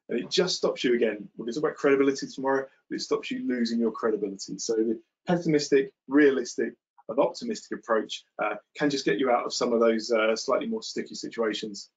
And 0.10 0.20
it 0.20 0.30
just 0.30 0.56
stops 0.56 0.84
you 0.84 0.96
again. 0.96 1.30
We'll 1.38 1.48
talk 1.48 1.58
about 1.58 1.76
credibility 1.76 2.28
tomorrow, 2.28 2.66
but 2.90 2.96
it 2.96 3.02
stops 3.02 3.30
you 3.30 3.48
losing 3.48 3.80
your 3.80 3.92
credibility. 3.92 4.58
So 4.58 4.74
the 4.76 5.00
pessimistic, 5.28 5.92
realistic, 6.08 6.74
and 7.10 7.20
optimistic 7.20 7.78
approach 7.78 8.24
uh, 8.42 8.56
can 8.76 8.90
just 8.90 9.06
get 9.06 9.20
you 9.20 9.30
out 9.30 9.46
of 9.46 9.54
some 9.54 9.74
of 9.74 9.80
those 9.80 10.12
uh, 10.12 10.36
slightly 10.36 10.68
more 10.68 10.82
sticky 10.82 11.16
situations. 11.16 11.90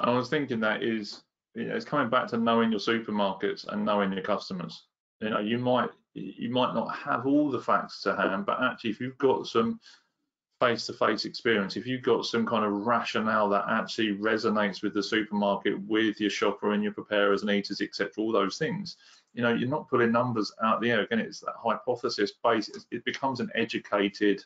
I 0.00 0.10
was 0.10 0.28
thinking 0.28 0.60
that 0.60 0.82
is, 0.82 1.22
you 1.54 1.64
know, 1.64 1.76
it's 1.76 1.84
coming 1.84 2.10
back 2.10 2.28
to 2.28 2.36
knowing 2.38 2.70
your 2.70 2.80
supermarkets 2.80 3.66
and 3.66 3.84
knowing 3.84 4.12
your 4.12 4.22
customers. 4.22 4.86
You 5.20 5.30
know, 5.30 5.40
you 5.40 5.58
might 5.58 5.90
you 6.14 6.50
might 6.50 6.74
not 6.74 6.94
have 6.94 7.26
all 7.26 7.50
the 7.50 7.60
facts 7.60 8.02
to 8.02 8.14
hand, 8.14 8.44
but 8.44 8.62
actually, 8.62 8.90
if 8.90 9.00
you've 9.00 9.18
got 9.18 9.46
some 9.46 9.80
face-to-face 10.60 11.24
experience, 11.24 11.76
if 11.76 11.86
you've 11.86 12.02
got 12.02 12.24
some 12.24 12.46
kind 12.46 12.64
of 12.64 12.86
rationale 12.86 13.48
that 13.48 13.64
actually 13.68 14.14
resonates 14.16 14.82
with 14.82 14.94
the 14.94 15.02
supermarket, 15.02 15.80
with 15.88 16.20
your 16.20 16.30
shopper 16.30 16.72
and 16.72 16.82
your 16.82 16.92
preparers 16.92 17.42
and 17.42 17.50
eaters, 17.50 17.80
etc., 17.80 18.12
all 18.18 18.30
those 18.30 18.58
things, 18.58 18.96
you 19.32 19.42
know, 19.42 19.52
you're 19.52 19.68
not 19.68 19.88
putting 19.88 20.12
numbers 20.12 20.52
out 20.62 20.80
the 20.80 20.90
air. 20.90 21.00
Again, 21.00 21.18
it's 21.18 21.40
that 21.40 21.54
hypothesis 21.56 22.32
base. 22.44 22.70
It 22.90 23.04
becomes 23.04 23.40
an 23.40 23.50
educated 23.54 24.44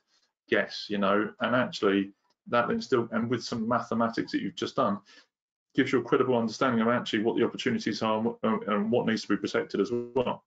guess, 0.49 0.87
you 0.89 0.99
know, 0.99 1.31
and 1.41 1.57
actually 1.57 2.13
that 2.49 2.69
then 2.69 2.81
still, 2.81 3.09
and 3.11 3.29
with 3.29 3.43
some 3.43 3.67
mathematics 3.69 4.33
that 4.33 4.41
you've 4.41 4.55
just 4.55 4.77
done, 4.77 4.99
gives 5.77 5.93
you 5.93 6.01
a 6.01 6.03
credible 6.03 6.37
understanding 6.37 6.81
of 6.81 6.89
actually 6.89 7.23
what 7.23 7.37
the 7.37 7.45
opportunities 7.45 8.03
are 8.03 8.35
and 8.43 8.91
what 8.91 9.07
needs 9.07 9.23
to 9.23 9.29
be 9.29 9.37
protected 9.37 9.81
as 9.81 9.91
well. 9.93 10.45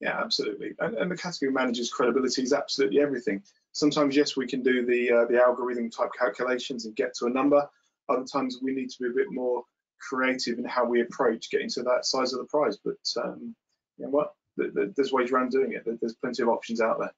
Yeah, 0.00 0.20
absolutely. 0.20 0.74
And, 0.78 0.94
and 0.96 1.10
the 1.10 1.16
category 1.16 1.50
manager's 1.50 1.90
credibility 1.90 2.42
is 2.42 2.52
absolutely 2.52 3.00
everything. 3.00 3.42
Sometimes, 3.72 4.14
yes, 4.14 4.36
we 4.36 4.46
can 4.46 4.62
do 4.62 4.86
the 4.86 5.10
uh, 5.10 5.24
the 5.26 5.42
algorithm 5.42 5.90
type 5.90 6.10
calculations 6.16 6.84
and 6.84 6.94
get 6.94 7.14
to 7.14 7.26
a 7.26 7.30
number. 7.30 7.68
Other 8.08 8.24
times, 8.24 8.58
we 8.62 8.72
need 8.72 8.90
to 8.90 9.02
be 9.02 9.08
a 9.08 9.12
bit 9.12 9.30
more 9.30 9.64
creative 10.00 10.58
in 10.58 10.64
how 10.64 10.84
we 10.84 11.00
approach 11.00 11.50
getting 11.50 11.68
to 11.70 11.82
that 11.82 12.06
size 12.06 12.32
of 12.32 12.38
the 12.38 12.46
prize. 12.46 12.78
But 12.84 13.22
um, 13.22 13.54
you 13.96 14.04
know 14.04 14.10
what? 14.10 14.34
There's 14.56 15.12
ways 15.12 15.30
around 15.30 15.50
doing 15.50 15.72
it. 15.72 15.84
There's 16.00 16.14
plenty 16.14 16.42
of 16.42 16.48
options 16.48 16.80
out 16.80 16.98
there. 16.98 17.12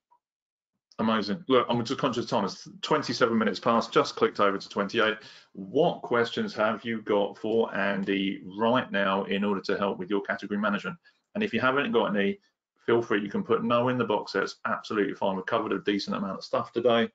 Amazing. 0.98 1.42
Look, 1.48 1.66
I'm 1.70 1.82
just 1.82 1.98
conscious. 1.98 2.30
It's 2.30 2.68
27 2.82 3.36
minutes 3.36 3.58
past, 3.58 3.90
just 3.90 4.16
clicked 4.16 4.38
over 4.38 4.58
to 4.58 4.68
28. 4.68 5.16
What 5.52 6.02
questions 6.02 6.52
have 6.54 6.84
you 6.84 7.00
got 7.02 7.38
for 7.38 7.74
Andy 7.74 8.42
right 8.58 8.90
now 8.92 9.24
in 9.24 9.42
order 9.42 9.62
to 9.62 9.78
help 9.78 9.98
with 9.98 10.10
your 10.10 10.20
category 10.20 10.60
management? 10.60 10.98
And 11.34 11.42
if 11.42 11.54
you 11.54 11.60
haven't 11.60 11.92
got 11.92 12.14
any, 12.14 12.38
feel 12.84 13.00
free, 13.00 13.22
you 13.22 13.30
can 13.30 13.42
put 13.42 13.64
no 13.64 13.88
in 13.88 13.96
the 13.96 14.04
box 14.04 14.32
there. 14.32 14.42
It's 14.42 14.56
absolutely 14.66 15.14
fine. 15.14 15.36
We've 15.36 15.46
covered 15.46 15.72
a 15.72 15.80
decent 15.80 16.16
amount 16.16 16.36
of 16.36 16.44
stuff 16.44 16.70
today. 16.72 17.08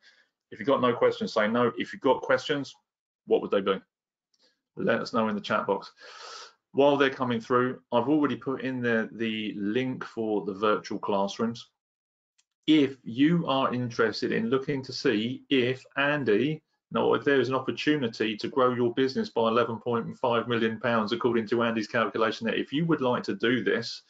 If 0.50 0.58
you've 0.58 0.68
got 0.68 0.82
no 0.82 0.94
questions, 0.94 1.34
say 1.34 1.48
no. 1.48 1.72
If 1.78 1.94
you've 1.94 2.02
got 2.02 2.22
questions, 2.22 2.74
what 3.28 3.42
would 3.42 3.52
they 3.52 3.62
be? 3.62 3.80
Let 4.78 5.00
us 5.00 5.14
know 5.14 5.28
in 5.28 5.36
the 5.36 5.42
chat 5.42 5.68
box. 5.68 5.92
While 6.72 6.98
they're 6.98 7.10
coming 7.10 7.40
through, 7.40 7.82
I've 7.92 8.10
already 8.10 8.36
put 8.36 8.62
in 8.62 8.82
there 8.82 9.10
the 9.12 9.54
link 9.56 10.04
for 10.04 10.44
the 10.44 10.54
virtual 10.54 10.98
classrooms 11.00 11.70
if 12.68 12.98
you 13.04 13.46
are 13.48 13.74
interested 13.74 14.32
in 14.32 14.50
looking 14.50 14.84
to 14.84 14.94
see 14.94 15.44
if 15.50 15.86
Andy, 15.98 16.62
no, 16.92 17.14
if 17.14 17.24
there 17.24 17.40
is 17.40 17.50
an 17.50 17.56
opportunity 17.56 18.36
to 18.38 18.48
grow 18.48 18.74
your 18.74 18.94
business 18.94 19.30
by 19.30 19.42
11.5 19.42 20.48
million 20.48 20.80
pounds, 20.80 21.12
according 21.12 21.48
to 21.48 21.64
Andy's 21.64 21.88
calculation, 21.88 22.48
that 22.48 22.60
if 22.60 22.72
you 22.72 22.86
would 22.86 23.02
like 23.02 23.24
to 23.24 23.36
do 23.36 23.64
this, 23.64 24.02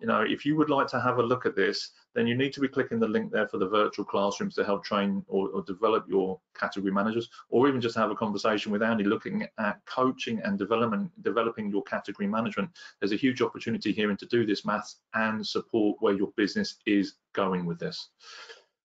you 0.00 0.06
know, 0.06 0.22
if 0.22 0.44
you 0.46 0.56
would 0.56 0.70
like 0.70 0.86
to 0.88 1.00
have 1.00 1.18
a 1.18 1.22
look 1.22 1.46
at 1.46 1.56
this, 1.56 1.90
then 2.14 2.26
you 2.26 2.34
need 2.36 2.52
to 2.52 2.60
be 2.60 2.68
clicking 2.68 2.98
the 2.98 3.08
link 3.08 3.30
there 3.30 3.48
for 3.48 3.58
the 3.58 3.68
virtual 3.68 4.04
classrooms 4.04 4.54
to 4.54 4.64
help 4.64 4.84
train 4.84 5.24
or, 5.28 5.48
or, 5.48 5.62
develop 5.62 6.04
your 6.08 6.40
category 6.58 6.92
managers, 6.92 7.28
or 7.48 7.68
even 7.68 7.80
just 7.80 7.96
have 7.96 8.10
a 8.10 8.14
conversation 8.14 8.72
with 8.72 8.82
Andy 8.82 9.04
looking 9.04 9.46
at 9.58 9.84
coaching 9.86 10.40
and 10.44 10.58
development, 10.58 11.10
developing 11.22 11.70
your 11.70 11.82
category 11.84 12.26
management. 12.26 12.70
There's 12.98 13.12
a 13.12 13.16
huge 13.16 13.42
opportunity 13.42 13.92
here 13.92 14.10
and 14.10 14.18
to 14.18 14.26
do 14.26 14.44
this 14.44 14.64
maths 14.64 14.96
and 15.14 15.46
support 15.46 15.98
where 16.00 16.14
your 16.14 16.32
business 16.36 16.76
is 16.86 17.14
going 17.32 17.66
with 17.66 17.78
this. 17.78 18.08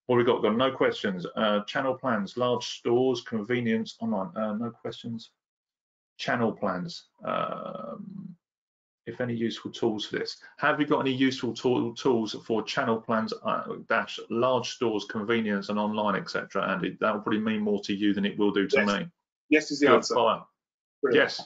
What 0.05 0.17
we 0.17 0.23
got? 0.23 0.43
Got 0.43 0.55
no 0.55 0.71
questions. 0.71 1.25
Uh, 1.35 1.61
channel 1.61 1.95
plans, 1.95 2.37
large 2.37 2.65
stores, 2.77 3.21
convenience, 3.21 3.95
online. 3.99 4.29
Uh, 4.35 4.53
no 4.53 4.69
questions. 4.69 5.31
Channel 6.17 6.51
plans. 6.51 7.07
Um, 7.23 8.34
if 9.05 9.21
any 9.21 9.33
useful 9.33 9.71
tools 9.71 10.05
for 10.05 10.17
this. 10.17 10.37
Have 10.57 10.79
you 10.79 10.87
got 10.87 11.01
any 11.01 11.13
useful 11.13 11.53
tool, 11.53 11.93
tools 11.93 12.35
for 12.45 12.63
channel 12.63 12.97
plans, 12.97 13.33
uh, 13.43 13.63
dash 13.87 14.19
large 14.29 14.71
stores, 14.71 15.05
convenience 15.05 15.69
and 15.69 15.77
online, 15.77 16.15
etc. 16.15 16.71
Andy, 16.71 16.97
that 16.99 17.13
will 17.13 17.21
probably 17.21 17.39
mean 17.39 17.61
more 17.61 17.81
to 17.81 17.93
you 17.93 18.13
than 18.13 18.25
it 18.25 18.37
will 18.37 18.51
do 18.51 18.67
to 18.67 18.77
yes. 18.77 18.87
me. 18.87 19.07
Yes 19.49 19.71
is 19.71 19.79
the 19.79 19.87
Good, 19.87 19.95
answer. 19.97 20.15
Fire. 20.15 20.41
Yes. 21.11 21.41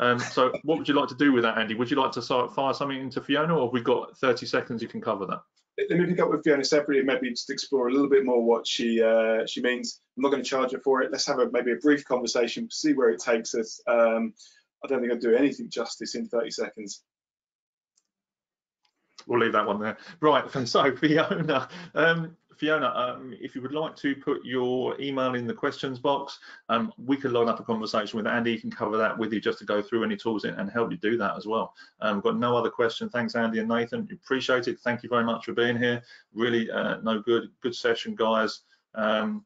Um, 0.00 0.18
so 0.18 0.52
what 0.64 0.78
would 0.78 0.88
you 0.88 0.94
like 0.94 1.08
to 1.08 1.14
do 1.14 1.32
with 1.32 1.44
that, 1.44 1.56
Andy? 1.56 1.74
Would 1.74 1.90
you 1.90 1.96
like 1.96 2.12
to 2.12 2.22
fire 2.22 2.74
something 2.74 3.00
into 3.00 3.22
Fiona 3.22 3.56
or 3.56 3.66
have 3.66 3.72
we 3.72 3.80
got 3.80 4.18
30 4.18 4.44
seconds 4.44 4.82
you 4.82 4.88
can 4.88 5.00
cover 5.00 5.24
that? 5.26 5.40
Let 5.88 5.98
me 5.98 6.06
pick 6.06 6.20
up 6.20 6.28
with 6.28 6.42
Fiona 6.42 6.64
separately, 6.64 6.98
and 6.98 7.06
maybe 7.06 7.30
just 7.30 7.50
explore 7.50 7.86
a 7.86 7.92
little 7.92 8.08
bit 8.08 8.24
more 8.24 8.44
what 8.44 8.66
she 8.66 9.00
uh, 9.00 9.46
she 9.46 9.62
means. 9.62 10.00
I'm 10.16 10.24
not 10.24 10.30
going 10.30 10.42
to 10.42 10.48
charge 10.48 10.72
her 10.72 10.80
for 10.80 11.02
it. 11.02 11.12
Let's 11.12 11.24
have 11.26 11.38
a, 11.38 11.48
maybe 11.52 11.70
a 11.70 11.76
brief 11.76 12.04
conversation, 12.04 12.68
see 12.68 12.94
where 12.94 13.10
it 13.10 13.20
takes 13.20 13.54
us. 13.54 13.80
Um, 13.86 14.34
I 14.84 14.86
don't 14.86 15.00
think 15.00 15.12
I'd 15.12 15.20
do 15.20 15.34
anything 15.34 15.68
justice 15.68 16.14
in 16.14 16.28
30 16.28 16.50
seconds. 16.50 17.02
We'll 19.26 19.40
leave 19.40 19.52
that 19.52 19.66
one 19.66 19.80
there. 19.80 19.98
Right, 20.20 20.44
so 20.66 20.94
Fiona, 20.96 21.68
um, 21.94 22.36
Fiona, 22.56 22.88
um, 22.88 23.34
if 23.40 23.54
you 23.54 23.62
would 23.62 23.72
like 23.72 23.94
to 23.96 24.16
put 24.16 24.44
your 24.44 25.00
email 25.00 25.34
in 25.34 25.46
the 25.46 25.54
questions 25.54 25.98
box, 25.98 26.38
um, 26.68 26.92
we 26.98 27.16
could 27.16 27.32
line 27.32 27.48
up 27.48 27.60
a 27.60 27.62
conversation 27.62 28.16
with 28.16 28.26
Andy. 28.26 28.54
He 28.54 28.60
can 28.60 28.70
cover 28.70 28.96
that 28.96 29.16
with 29.16 29.32
you 29.32 29.40
just 29.40 29.58
to 29.60 29.64
go 29.64 29.80
through 29.80 30.04
any 30.04 30.16
tools 30.16 30.44
and 30.44 30.70
help 30.70 30.90
you 30.90 30.96
do 30.96 31.16
that 31.18 31.36
as 31.36 31.46
well. 31.46 31.74
Um, 32.00 32.16
we've 32.16 32.24
got 32.24 32.38
no 32.38 32.56
other 32.56 32.70
question. 32.70 33.08
Thanks, 33.08 33.36
Andy 33.36 33.60
and 33.60 33.68
Nathan. 33.68 34.08
Appreciate 34.12 34.66
it. 34.66 34.80
Thank 34.80 35.02
you 35.02 35.08
very 35.08 35.24
much 35.24 35.44
for 35.44 35.52
being 35.52 35.76
here. 35.76 36.02
Really, 36.34 36.70
uh, 36.70 36.96
no 37.02 37.20
good, 37.20 37.50
good 37.60 37.74
session, 37.74 38.14
guys. 38.16 38.62
Um, 38.94 39.44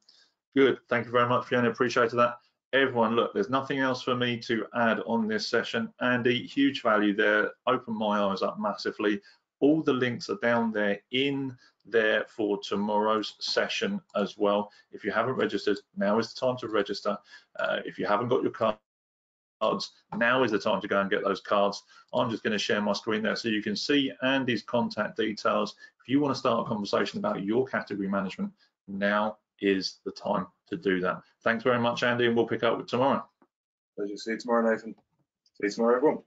good. 0.56 0.78
Thank 0.88 1.06
you 1.06 1.12
very 1.12 1.28
much, 1.28 1.46
Fiona. 1.46 1.70
Appreciated 1.70 2.16
that 2.16 2.36
everyone, 2.72 3.14
look, 3.14 3.34
there's 3.34 3.50
nothing 3.50 3.78
else 3.78 4.02
for 4.02 4.14
me 4.14 4.38
to 4.38 4.66
add 4.74 5.00
on 5.06 5.28
this 5.28 5.48
session. 5.48 5.92
Andy, 6.00 6.46
huge 6.46 6.82
value 6.82 7.14
there. 7.14 7.50
Open 7.66 7.94
my 7.94 8.20
eyes 8.20 8.42
up 8.42 8.58
massively. 8.58 9.20
All 9.60 9.82
the 9.82 9.92
links 9.92 10.28
are 10.30 10.38
down 10.42 10.72
there 10.72 10.98
in 11.12 11.56
there 11.84 12.24
for 12.28 12.58
tomorrow's 12.58 13.34
session 13.40 14.00
as 14.16 14.36
well. 14.38 14.70
If 14.90 15.04
you 15.04 15.10
haven't 15.10 15.34
registered, 15.34 15.78
now 15.96 16.18
is 16.18 16.32
the 16.32 16.40
time 16.46 16.56
to 16.58 16.68
register. 16.68 17.16
Uh, 17.58 17.80
if 17.84 17.98
you 17.98 18.06
haven't 18.06 18.28
got 18.28 18.42
your 18.42 18.52
cards, 18.52 19.92
now 20.16 20.42
is 20.42 20.50
the 20.50 20.58
time 20.58 20.80
to 20.80 20.88
go 20.88 21.00
and 21.00 21.10
get 21.10 21.22
those 21.22 21.40
cards. 21.40 21.82
I'm 22.12 22.30
just 22.30 22.42
going 22.42 22.52
to 22.52 22.58
share 22.58 22.80
my 22.80 22.92
screen 22.92 23.22
there 23.22 23.36
so 23.36 23.48
you 23.48 23.62
can 23.62 23.76
see 23.76 24.12
Andy's 24.22 24.62
contact 24.62 25.16
details. 25.16 25.74
If 26.00 26.08
you 26.08 26.20
want 26.20 26.34
to 26.34 26.38
start 26.38 26.66
a 26.66 26.68
conversation 26.68 27.18
about 27.18 27.44
your 27.44 27.66
category 27.66 28.08
management, 28.08 28.50
now 28.88 29.36
is 29.60 29.98
the 30.04 30.12
time 30.12 30.46
to 30.72 30.78
do 30.78 31.00
that. 31.00 31.22
Thanks 31.44 31.62
very 31.62 31.78
much, 31.78 32.02
Andy, 32.02 32.26
and 32.26 32.36
we'll 32.36 32.46
pick 32.46 32.62
up 32.62 32.78
with 32.78 32.88
tomorrow. 32.88 33.24
Pleasure. 33.96 34.16
See 34.16 34.32
you 34.32 34.38
tomorrow, 34.38 34.70
Nathan. 34.70 34.94
See 35.54 35.66
you 35.66 35.70
tomorrow, 35.70 35.96
everyone. 35.96 36.22